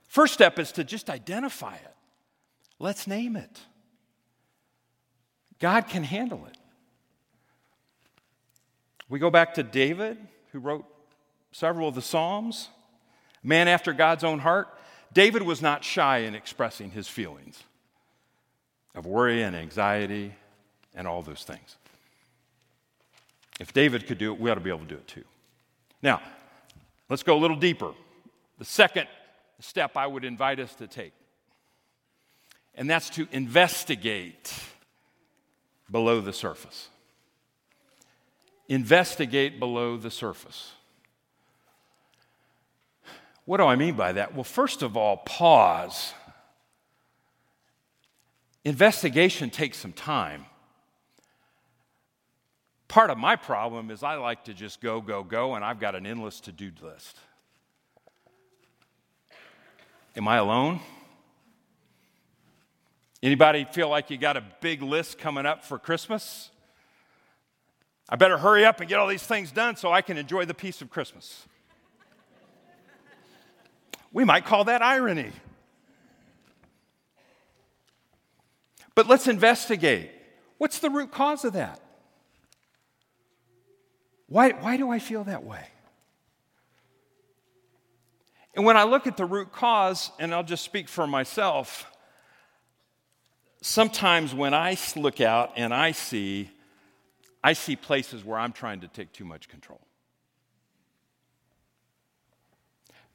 First 0.08 0.34
step 0.34 0.58
is 0.58 0.71
to 0.73 0.84
just 0.84 1.10
identify 1.10 1.75
it. 1.75 1.95
Let's 2.80 3.06
name 3.06 3.36
it. 3.36 3.60
God 5.60 5.88
can 5.88 6.04
handle 6.04 6.47
it. 6.47 6.58
We 9.08 9.19
go 9.19 9.30
back 9.30 9.54
to 9.56 9.63
David, 9.63 10.17
who 10.51 10.60
wrote 10.60 10.86
several 11.51 11.89
of 11.89 11.95
the 11.95 12.01
Psalms, 12.01 12.69
man 13.43 13.67
after 13.67 13.93
God's 13.93 14.23
own 14.23 14.39
heart. 14.39 14.67
David 15.13 15.41
was 15.41 15.62
not 15.62 15.84
shy 15.84 16.19
in 16.19 16.36
expressing 16.36 16.91
his 16.91 17.08
feelings 17.08 17.63
of 18.95 19.06
worry 19.06 19.41
and 19.41 19.56
anxiety 19.56 20.34
and 20.95 21.08
all 21.08 21.21
those 21.21 21.43
things. 21.43 21.77
If 23.60 23.73
David 23.73 24.08
could 24.08 24.17
do 24.17 24.34
it, 24.34 24.39
we 24.39 24.49
ought 24.49 24.56
to 24.56 24.62
be 24.62 24.69
able 24.69 24.80
to 24.80 24.86
do 24.86 24.95
it 24.95 25.08
too. 25.08 25.23
Now, 26.01 26.21
let's 27.10 27.23
go 27.23 27.38
a 27.38 27.39
little 27.39 27.58
deeper. 27.58 27.93
The 28.58 28.65
second 28.65 29.08
step 29.60 29.95
I 29.95 30.08
would 30.08 30.25
invite 30.25 30.60
us 30.60 30.73
to 30.75 30.88
take, 30.88 31.13
and 32.75 32.89
that's 32.89 33.10
to 33.12 33.27
investigate 33.32 34.54
below 35.89 36.21
the 36.21 36.34
surface. 36.34 36.89
Investigate 38.67 39.60
below 39.60 39.97
the 39.97 40.10
surface. 40.10 40.71
What 43.52 43.58
do 43.58 43.66
I 43.66 43.76
mean 43.76 43.96
by 43.96 44.14
that? 44.14 44.34
Well, 44.34 44.46
first 44.46 44.82
of 44.82 44.96
all, 44.96 45.18
pause. 45.18 46.14
Investigation 48.64 49.50
takes 49.50 49.78
some 49.78 49.92
time. 49.92 50.46
Part 52.88 53.10
of 53.10 53.18
my 53.18 53.36
problem 53.36 53.92
is 53.92 54.04
I 54.04 54.16
like 54.16 54.46
to 54.46 54.54
just 54.54 54.80
go, 54.80 55.02
go, 55.02 55.22
go, 55.22 55.56
and 55.56 55.66
I've 55.66 55.82
got 55.82 55.96
an 55.96 56.06
endless 56.06 56.40
to 56.40 56.54
do 56.54 56.72
list. 56.82 57.18
Am 60.16 60.30
I 60.30 60.38
alone? 60.38 60.80
Anybody 63.22 63.66
feel 63.66 63.90
like 63.90 64.10
you 64.10 64.18
got 64.18 64.38
a 64.38 64.46
big 64.62 64.82
list 64.82 65.18
coming 65.18 65.46
up 65.46 65.66
for 65.66 65.78
Christmas? 65.78 66.52
I 68.08 68.16
better 68.16 68.38
hurry 68.38 68.64
up 68.64 68.80
and 68.80 68.88
get 68.88 68.98
all 68.98 69.10
these 69.10 69.28
things 69.28 69.52
done 69.52 69.76
so 69.76 69.92
I 69.92 70.02
can 70.02 70.16
enjoy 70.16 70.46
the 70.46 70.54
peace 70.54 70.82
of 70.82 70.90
Christmas. 70.90 71.48
We 74.12 74.26
might 74.26 74.45
call 74.45 74.65
that 74.65 74.82
irony. 74.82 75.32
But 78.93 79.08
let's 79.08 79.28
investigate. 79.28 80.12
What's 80.58 80.80
the 80.80 80.89
root 80.89 81.12
cause 81.12 81.45
of 81.45 81.54
that? 81.54 81.80
Why, 84.28 84.52
why 84.52 84.78
do 84.78 84.89
I 84.89 85.00
feel 85.00 85.24
that 85.26 85.43
way? 85.43 85.65
And 88.56 88.65
when 88.65 88.76
I 88.78 88.84
look 88.84 89.08
at 89.08 89.17
the 89.17 89.26
root 89.26 89.52
cause, 89.52 90.12
and 90.19 90.34
I'll 90.34 90.43
just 90.43 90.63
speak 90.63 90.89
for 90.89 91.08
myself, 91.08 91.86
sometimes 93.62 94.34
when 94.34 94.54
I 94.54 94.78
look 94.95 95.21
out 95.21 95.54
and 95.56 95.74
I 95.74 95.91
see, 95.91 96.50
I 97.43 97.54
see 97.54 97.76
places 97.76 98.26
where 98.26 98.38
I'm 98.38 98.52
trying 98.52 98.82
to 98.82 98.88
take 98.88 99.13
too 99.13 99.26
much 99.26 99.47
control. 99.47 99.82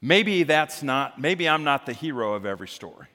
Maybe 0.01 0.43
that's 0.43 0.83
not, 0.83 1.19
maybe 1.19 1.49
I'm 1.49 1.63
not 1.63 1.85
the 1.85 1.93
hero 1.93 2.33
of 2.33 2.45
every 2.45 2.67
story. 2.67 3.07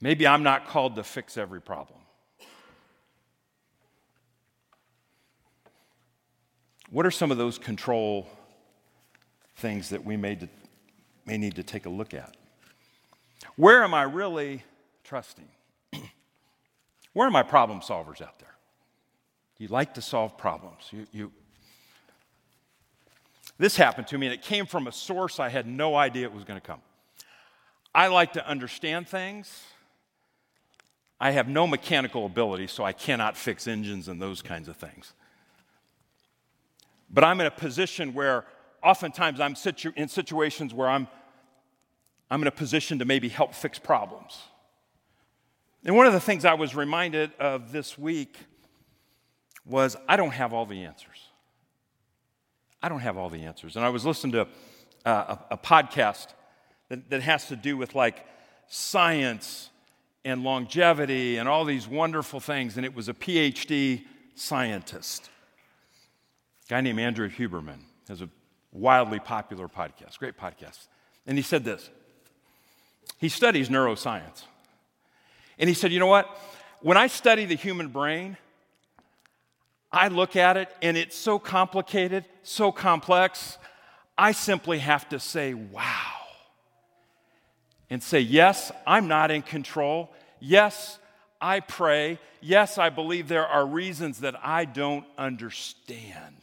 Maybe 0.00 0.26
I'm 0.26 0.42
not 0.42 0.66
called 0.68 0.96
to 0.96 1.04
fix 1.04 1.36
every 1.36 1.60
problem. 1.60 1.98
What 6.90 7.06
are 7.06 7.10
some 7.10 7.30
of 7.30 7.38
those 7.38 7.58
control 7.58 8.28
things 9.56 9.88
that 9.88 10.04
we 10.04 10.16
may, 10.16 10.38
may 11.24 11.38
need 11.38 11.56
to 11.56 11.62
take 11.62 11.86
a 11.86 11.90
look 11.90 12.14
at. 12.14 12.36
Where 13.56 13.82
am 13.82 13.94
I 13.94 14.02
really 14.02 14.62
trusting? 15.04 15.48
Where 17.12 17.26
are 17.26 17.30
my 17.30 17.42
problem 17.42 17.80
solvers 17.80 18.20
out 18.20 18.38
there? 18.38 18.54
You 19.58 19.68
like 19.68 19.94
to 19.94 20.02
solve 20.02 20.36
problems. 20.36 20.90
You, 20.90 21.06
you, 21.12 21.32
this 23.58 23.76
happened 23.76 24.06
to 24.08 24.18
me, 24.18 24.26
and 24.26 24.34
it 24.34 24.42
came 24.42 24.66
from 24.66 24.86
a 24.86 24.92
source 24.92 25.40
I 25.40 25.48
had 25.48 25.66
no 25.66 25.94
idea 25.94 26.26
it 26.26 26.32
was 26.32 26.44
going 26.44 26.60
to 26.60 26.66
come. 26.66 26.80
I 27.94 28.08
like 28.08 28.34
to 28.34 28.46
understand 28.46 29.08
things. 29.08 29.62
I 31.18 31.30
have 31.30 31.48
no 31.48 31.66
mechanical 31.66 32.26
ability, 32.26 32.66
so 32.66 32.84
I 32.84 32.92
cannot 32.92 33.36
fix 33.36 33.66
engines 33.66 34.08
and 34.08 34.20
those 34.20 34.42
kinds 34.42 34.68
of 34.68 34.76
things. 34.76 35.14
But 37.08 37.24
I'm 37.24 37.40
in 37.40 37.46
a 37.46 37.50
position 37.50 38.12
where 38.12 38.44
oftentimes 38.82 39.40
I'm 39.40 39.54
situ- 39.54 39.92
in 39.96 40.08
situations 40.08 40.74
where 40.74 40.88
I'm, 40.88 41.08
I'm 42.30 42.42
in 42.42 42.48
a 42.48 42.52
position 42.52 42.98
to 42.98 43.06
maybe 43.06 43.30
help 43.30 43.54
fix 43.54 43.78
problems. 43.78 44.38
And 45.84 45.96
one 45.96 46.06
of 46.06 46.12
the 46.12 46.20
things 46.20 46.44
I 46.44 46.54
was 46.54 46.74
reminded 46.74 47.32
of 47.38 47.72
this 47.72 47.96
week 47.96 48.36
was 49.64 49.96
I 50.08 50.16
don't 50.16 50.32
have 50.32 50.52
all 50.52 50.66
the 50.66 50.84
answers. 50.84 51.25
I 52.82 52.88
don't 52.88 53.00
have 53.00 53.16
all 53.16 53.28
the 53.28 53.42
answers. 53.42 53.76
And 53.76 53.84
I 53.84 53.88
was 53.88 54.04
listening 54.04 54.32
to 54.32 54.40
uh, 55.04 55.36
a, 55.50 55.54
a, 55.54 55.58
podcast 55.58 56.28
that, 56.88 57.10
that 57.10 57.22
has 57.22 57.48
to 57.48 57.56
do 57.56 57.76
with 57.76 57.94
like 57.94 58.26
science 58.68 59.70
and 60.24 60.42
longevity 60.42 61.36
and 61.36 61.48
all 61.48 61.64
these 61.64 61.86
wonderful 61.86 62.40
things. 62.40 62.76
And 62.76 62.84
it 62.84 62.94
was 62.94 63.08
a 63.08 63.14
PhD 63.14 64.04
scientist, 64.34 65.30
a 66.66 66.70
guy 66.70 66.80
named 66.80 67.00
Andrew 67.00 67.30
Huberman, 67.30 67.80
has 68.08 68.20
a 68.20 68.28
wildly 68.72 69.20
popular 69.20 69.68
podcast, 69.68 70.18
great 70.18 70.36
podcast. 70.36 70.88
And 71.26 71.38
he 71.38 71.42
said 71.42 71.64
this 71.64 71.90
he 73.18 73.28
studies 73.28 73.68
neuroscience. 73.68 74.42
And 75.58 75.68
he 75.68 75.74
said, 75.74 75.92
You 75.92 75.98
know 75.98 76.06
what? 76.06 76.28
When 76.82 76.96
I 76.96 77.06
study 77.06 77.46
the 77.46 77.56
human 77.56 77.88
brain, 77.88 78.36
I 79.92 80.08
look 80.08 80.36
at 80.36 80.56
it 80.56 80.68
and 80.82 80.96
it's 80.96 81.16
so 81.16 81.38
complicated, 81.38 82.24
so 82.42 82.72
complex, 82.72 83.58
I 84.18 84.32
simply 84.32 84.78
have 84.78 85.08
to 85.10 85.18
say, 85.18 85.54
Wow. 85.54 86.12
And 87.88 88.02
say, 88.02 88.20
Yes, 88.20 88.72
I'm 88.86 89.08
not 89.08 89.30
in 89.30 89.42
control. 89.42 90.12
Yes, 90.40 90.98
I 91.40 91.60
pray. 91.60 92.18
Yes, 92.40 92.78
I 92.78 92.90
believe 92.90 93.28
there 93.28 93.46
are 93.46 93.66
reasons 93.66 94.20
that 94.20 94.34
I 94.44 94.64
don't 94.64 95.04
understand. 95.18 96.42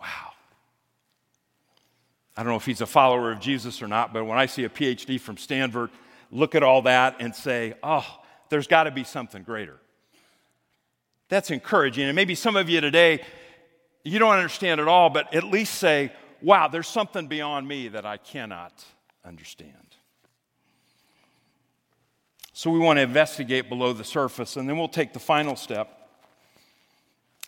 Wow. 0.00 0.32
I 2.36 2.42
don't 2.42 2.50
know 2.50 2.56
if 2.56 2.66
he's 2.66 2.80
a 2.80 2.86
follower 2.86 3.30
of 3.30 3.40
Jesus 3.40 3.80
or 3.80 3.88
not, 3.88 4.12
but 4.12 4.24
when 4.24 4.38
I 4.38 4.46
see 4.46 4.64
a 4.64 4.68
PhD 4.68 5.20
from 5.20 5.36
Stanford 5.36 5.90
look 6.30 6.54
at 6.54 6.62
all 6.62 6.82
that 6.82 7.16
and 7.20 7.34
say, 7.34 7.74
oh, 7.82 8.04
there's 8.48 8.66
got 8.66 8.84
to 8.84 8.90
be 8.90 9.04
something 9.04 9.42
greater. 9.42 9.78
That's 11.34 11.50
encouraging. 11.50 12.04
And 12.04 12.14
maybe 12.14 12.36
some 12.36 12.54
of 12.54 12.70
you 12.70 12.80
today, 12.80 13.20
you 14.04 14.20
don't 14.20 14.36
understand 14.36 14.80
it 14.80 14.86
all, 14.86 15.10
but 15.10 15.34
at 15.34 15.42
least 15.42 15.74
say, 15.74 16.12
wow, 16.40 16.68
there's 16.68 16.86
something 16.86 17.26
beyond 17.26 17.66
me 17.66 17.88
that 17.88 18.06
I 18.06 18.18
cannot 18.18 18.84
understand. 19.24 19.72
So 22.52 22.70
we 22.70 22.78
want 22.78 22.98
to 22.98 23.02
investigate 23.02 23.68
below 23.68 23.92
the 23.92 24.04
surface, 24.04 24.56
and 24.56 24.68
then 24.68 24.78
we'll 24.78 24.86
take 24.86 25.12
the 25.12 25.18
final 25.18 25.56
step, 25.56 26.08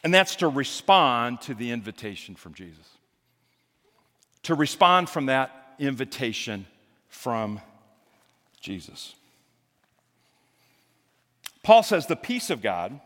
and 0.03 0.13
that's 0.13 0.35
to 0.37 0.49
respond 0.49 1.41
to 1.43 1.55
the 1.55 1.71
invitation 1.71 2.35
from 2.35 2.55
Jesus. 2.55 2.89
To 4.43 4.57
respond 4.57 5.09
from 5.09 5.27
that 5.27 5.77
invitation 5.79 6.67
from 7.09 7.61
Jesus. 8.61 9.15
Paul 11.63 11.85
says, 11.85 12.09
The 12.09 12.17
peace 12.17 12.51
of 12.51 12.61
God, 12.61 13.01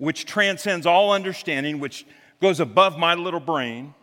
which 0.00 0.24
transcends 0.24 0.86
all 0.86 1.12
understanding, 1.12 1.78
which 1.78 2.06
goes 2.40 2.58
above 2.58 2.98
my 2.98 3.14
little 3.14 3.38
brain, 3.38 3.94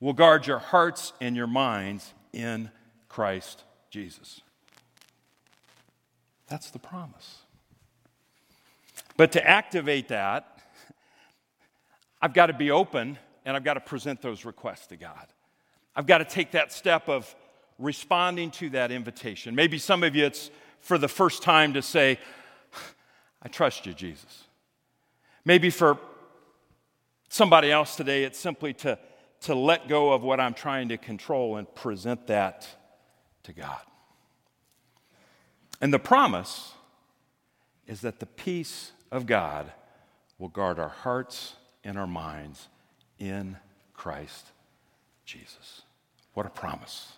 will 0.00 0.12
guard 0.12 0.46
your 0.46 0.58
hearts 0.58 1.14
and 1.18 1.34
your 1.34 1.46
minds 1.46 2.12
in 2.34 2.70
Christ 3.08 3.64
Jesus. 3.88 4.42
That's 6.46 6.70
the 6.70 6.78
promise. 6.78 7.38
But 9.16 9.32
to 9.32 9.44
activate 9.48 10.08
that, 10.08 10.60
I've 12.20 12.34
got 12.34 12.46
to 12.46 12.52
be 12.52 12.70
open 12.70 13.16
and 13.46 13.56
I've 13.56 13.64
got 13.64 13.74
to 13.74 13.80
present 13.80 14.20
those 14.20 14.44
requests 14.44 14.88
to 14.88 14.96
God. 14.96 15.26
I've 15.94 16.06
got 16.06 16.18
to 16.18 16.26
take 16.26 16.50
that 16.50 16.70
step 16.70 17.08
of 17.08 17.34
responding 17.78 18.50
to 18.50 18.68
that 18.70 18.92
invitation. 18.92 19.54
Maybe 19.54 19.78
some 19.78 20.02
of 20.02 20.14
you, 20.14 20.26
it's 20.26 20.50
for 20.80 20.98
the 20.98 21.08
first 21.08 21.42
time 21.42 21.72
to 21.72 21.80
say, 21.80 22.18
I 23.40 23.48
trust 23.48 23.86
you, 23.86 23.94
Jesus. 23.94 24.45
Maybe 25.46 25.70
for 25.70 25.96
somebody 27.28 27.70
else 27.70 27.94
today, 27.94 28.24
it's 28.24 28.38
simply 28.38 28.74
to, 28.74 28.98
to 29.42 29.54
let 29.54 29.86
go 29.86 30.12
of 30.12 30.24
what 30.24 30.40
I'm 30.40 30.54
trying 30.54 30.88
to 30.88 30.98
control 30.98 31.56
and 31.56 31.72
present 31.72 32.26
that 32.26 32.66
to 33.44 33.52
God. 33.52 33.80
And 35.80 35.94
the 35.94 36.00
promise 36.00 36.72
is 37.86 38.00
that 38.00 38.18
the 38.18 38.26
peace 38.26 38.90
of 39.12 39.26
God 39.26 39.70
will 40.36 40.48
guard 40.48 40.80
our 40.80 40.88
hearts 40.88 41.54
and 41.84 41.96
our 41.96 42.08
minds 42.08 42.66
in 43.20 43.56
Christ 43.94 44.46
Jesus. 45.24 45.82
What 46.34 46.44
a 46.44 46.50
promise! 46.50 47.12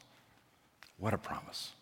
What 0.99 1.15
a 1.15 1.19
promise. 1.19 1.73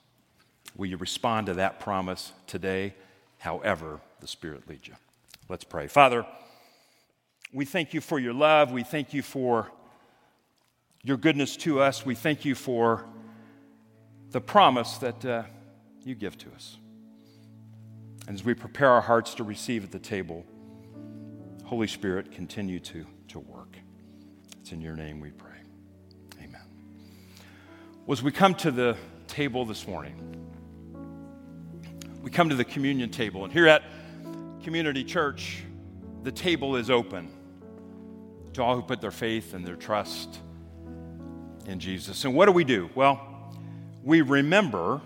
Will 0.77 0.87
you 0.87 0.97
respond 0.97 1.47
to 1.47 1.55
that 1.55 1.81
promise 1.81 2.33
today, 2.47 2.95
however 3.39 4.01
the 4.21 4.29
Spirit 4.29 4.69
leads 4.69 4.87
you? 4.87 4.95
Let's 5.49 5.65
pray. 5.65 5.87
Father, 5.87 6.27
we 7.53 7.65
thank 7.65 7.95
you 7.95 8.01
for 8.01 8.19
your 8.19 8.35
love. 8.35 8.73
We 8.73 8.83
thank 8.83 9.15
you 9.15 9.23
for 9.23 9.71
your 11.03 11.17
goodness 11.17 11.57
to 11.59 11.81
us. 11.81 12.05
We 12.05 12.15
thank 12.15 12.45
you 12.45 12.55
for 12.55 13.07
the 14.31 14.41
promise 14.41 14.99
that 14.99 15.25
uh, 15.25 15.43
you 16.03 16.15
give 16.15 16.37
to 16.39 16.53
us. 16.53 16.79
And 18.27 18.35
as 18.35 18.45
we 18.45 18.55
prepare 18.55 18.91
our 18.91 19.01
hearts 19.01 19.35
to 19.35 19.45
receive 19.45 19.85
at 19.85 19.93
the 19.93 19.99
table, 20.01 20.45
Holy 21.65 21.87
Spirit, 21.87 22.33
continue 22.33 22.81
to, 22.81 23.07
to 23.29 23.39
work. 23.39 23.77
It's 24.61 24.73
in 24.73 24.81
your 24.81 24.97
name 24.97 25.21
we 25.21 25.31
pray. 25.31 25.47
Was 28.07 28.23
we 28.23 28.31
come 28.31 28.55
to 28.55 28.71
the 28.71 28.97
table 29.27 29.65
this 29.65 29.89
morning. 29.89 30.15
We 32.23 32.31
come 32.31 32.49
to 32.51 32.55
the 32.55 32.65
communion 32.65 33.11
table, 33.11 33.43
and 33.43 33.53
here 33.53 33.67
at 33.67 33.83
Community 34.67 35.05
Church, 35.05 35.63
the 36.25 36.33
table 36.33 36.75
is 36.75 36.91
open 36.91 37.31
to 38.53 38.65
all 38.65 38.75
who 38.75 38.83
put 38.83 39.01
their 39.01 39.13
faith 39.13 39.55
and 39.55 39.65
their 39.65 39.77
trust 39.77 40.41
in 41.67 41.79
Jesus. 41.79 42.25
And 42.25 42.35
what 42.35 42.47
do 42.47 42.53
we 42.53 42.65
do? 42.65 42.91
Well, 42.97 43.55
we 44.03 44.23
remember 44.23 45.01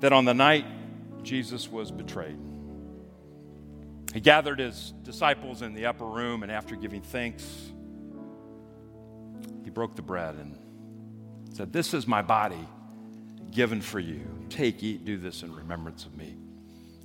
that 0.00 0.14
on 0.14 0.24
the 0.24 0.32
night 0.32 0.64
Jesus 1.22 1.70
was 1.70 1.90
betrayed, 1.90 2.38
he 4.14 4.20
gathered 4.20 4.60
his 4.60 4.94
disciples 5.02 5.60
in 5.60 5.74
the 5.74 5.84
upper 5.84 6.06
room, 6.06 6.42
and 6.42 6.50
after 6.50 6.74
giving 6.74 7.02
thanks, 7.02 7.44
he 9.62 9.68
broke 9.68 9.94
the 9.94 10.00
bread 10.00 10.36
and 10.36 10.58
said, 11.52 11.70
This 11.70 11.92
is 11.92 12.06
my 12.06 12.22
body 12.22 12.66
given 13.50 13.82
for 13.82 14.00
you. 14.00 14.22
Take, 14.48 14.82
eat, 14.82 15.04
do 15.04 15.18
this 15.18 15.42
in 15.42 15.54
remembrance 15.54 16.06
of 16.06 16.16
me. 16.16 16.38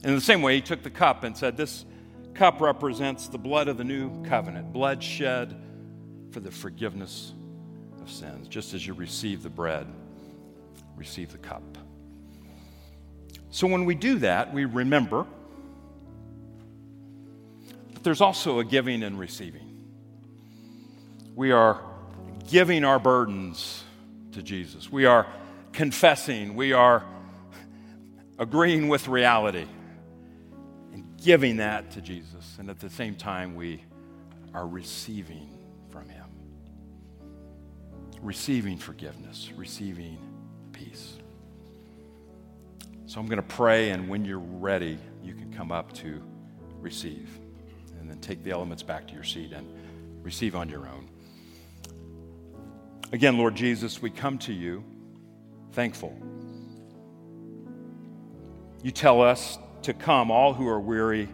In 0.04 0.16
the 0.16 0.22
same 0.22 0.42
way, 0.42 0.56
he 0.56 0.62
took 0.62 0.82
the 0.82 0.90
cup 0.90 1.24
and 1.24 1.36
said, 1.36 1.58
This 1.58 1.86
cup 2.34 2.62
represents 2.62 3.28
the 3.28 3.38
blood 3.38 3.68
of 3.68 3.78
the 3.78 3.84
new 3.84 4.24
covenant, 4.24 4.72
blood 4.72 5.04
shed 5.04 5.56
for 6.32 6.40
the 6.40 6.52
forgiveness 6.52 7.34
of 8.02 8.10
sins. 8.10 8.48
Just 8.48 8.74
as 8.74 8.86
you 8.86 8.94
receive 8.94 9.44
the 9.44 9.50
bread, 9.50 9.88
receive 10.96 11.32
the 11.32 11.38
cup. 11.38 11.78
So 13.52 13.68
when 13.68 13.84
we 13.86 13.96
do 13.96 14.20
that, 14.20 14.54
we 14.54 14.66
remember, 14.66 15.26
but 17.94 18.04
there's 18.04 18.22
also 18.22 18.60
a 18.60 18.64
giving 18.64 19.04
and 19.04 19.20
receiving. 19.20 19.66
We 21.36 21.52
are 21.52 21.82
giving 22.50 22.86
our 22.86 23.00
burdens 23.00 23.84
to 24.34 24.44
Jesus. 24.44 24.90
We 24.92 25.06
are 25.06 25.28
confessing, 25.74 26.56
we 26.56 26.74
are 26.74 27.04
agreeing 28.38 28.88
with 28.88 29.08
reality 29.08 29.66
giving 31.24 31.58
that 31.58 31.92
to 31.92 32.02
Jesus. 32.02 32.58
And 32.60 32.70
at 32.70 32.80
the 32.80 32.90
same 32.90 33.16
time, 33.16 33.56
we 33.56 33.84
are 34.54 34.68
receiving 34.68 35.50
from 35.90 36.10
Him, 36.10 36.26
receiving 38.22 38.78
forgiveness, 38.78 39.50
receiving 39.56 40.18
peace. 40.72 41.18
So 43.06 43.20
I'm 43.20 43.26
going 43.26 43.38
to 43.38 43.44
pray, 43.44 43.90
and 43.90 44.08
when 44.08 44.24
you're 44.26 44.40
ready, 44.40 44.98
you 45.24 45.34
can 45.34 45.52
come 45.54 45.72
up 45.72 45.94
to 45.94 46.22
receive. 46.80 47.30
And 48.00 48.10
then 48.10 48.20
take 48.20 48.44
the 48.44 48.52
elements 48.52 48.84
back 48.84 49.08
to 49.08 49.14
your 49.14 49.24
seat 49.24 49.52
and 49.52 49.68
receive 50.24 50.56
on 50.56 50.70
your 50.70 50.88
own. 50.88 51.10
Again, 53.12 53.38
Lord 53.38 53.56
Jesus, 53.56 54.02
we 54.02 54.10
come 54.10 54.38
to 54.40 54.54
you 54.54 54.84
thankful. 55.72 56.16
You 58.84 58.92
tell 58.92 59.22
us 59.22 59.58
to 59.84 59.94
come, 59.94 60.32
all 60.32 60.54
who 60.54 60.68
are 60.68 60.80
weary 60.80 61.30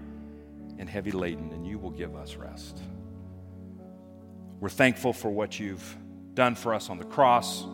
and 0.78 0.90
heavy 0.90 1.12
laden, 1.12 1.52
and 1.52 1.66
you 1.68 1.78
will 1.78 1.92
give 1.92 2.16
us 2.16 2.36
rest. 2.36 2.82
We're 4.60 4.70
thankful 4.70 5.14
for 5.14 5.30
what 5.30 5.60
you've 5.60 5.98
done 6.34 6.56
for 6.56 6.74
us 6.74 6.90
on 6.90 6.98
the 6.98 7.06
cross. 7.06 7.66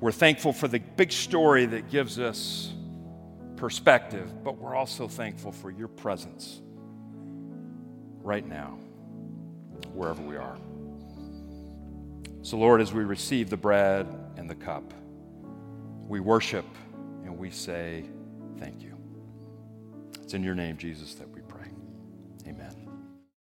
We're 0.00 0.12
thankful 0.12 0.52
for 0.52 0.68
the 0.68 0.78
big 0.78 1.12
story 1.12 1.66
that 1.66 1.90
gives 1.90 2.18
us 2.18 2.72
perspective, 3.56 4.44
but 4.44 4.58
we're 4.58 4.74
also 4.74 5.08
thankful 5.08 5.52
for 5.52 5.70
your 5.70 5.88
presence 5.88 6.60
right 8.22 8.46
now. 8.46 8.78
wherever 9.92 10.22
we 10.22 10.36
are. 10.36 10.56
So, 12.42 12.56
Lord, 12.56 12.80
as 12.80 12.92
we 12.92 13.04
receive 13.04 13.50
the 13.50 13.56
bread 13.56 14.06
and 14.36 14.48
the 14.48 14.54
cup, 14.54 14.94
we 16.06 16.20
worship 16.20 16.64
and 17.24 17.36
we 17.36 17.50
say 17.50 18.04
thank 18.58 18.82
you. 18.82 18.96
It's 20.22 20.34
in 20.34 20.42
your 20.42 20.54
name, 20.54 20.76
Jesus, 20.76 21.14
that 21.14 21.28
we 21.30 21.40
pray. 21.42 21.68
Amen. 22.46 22.77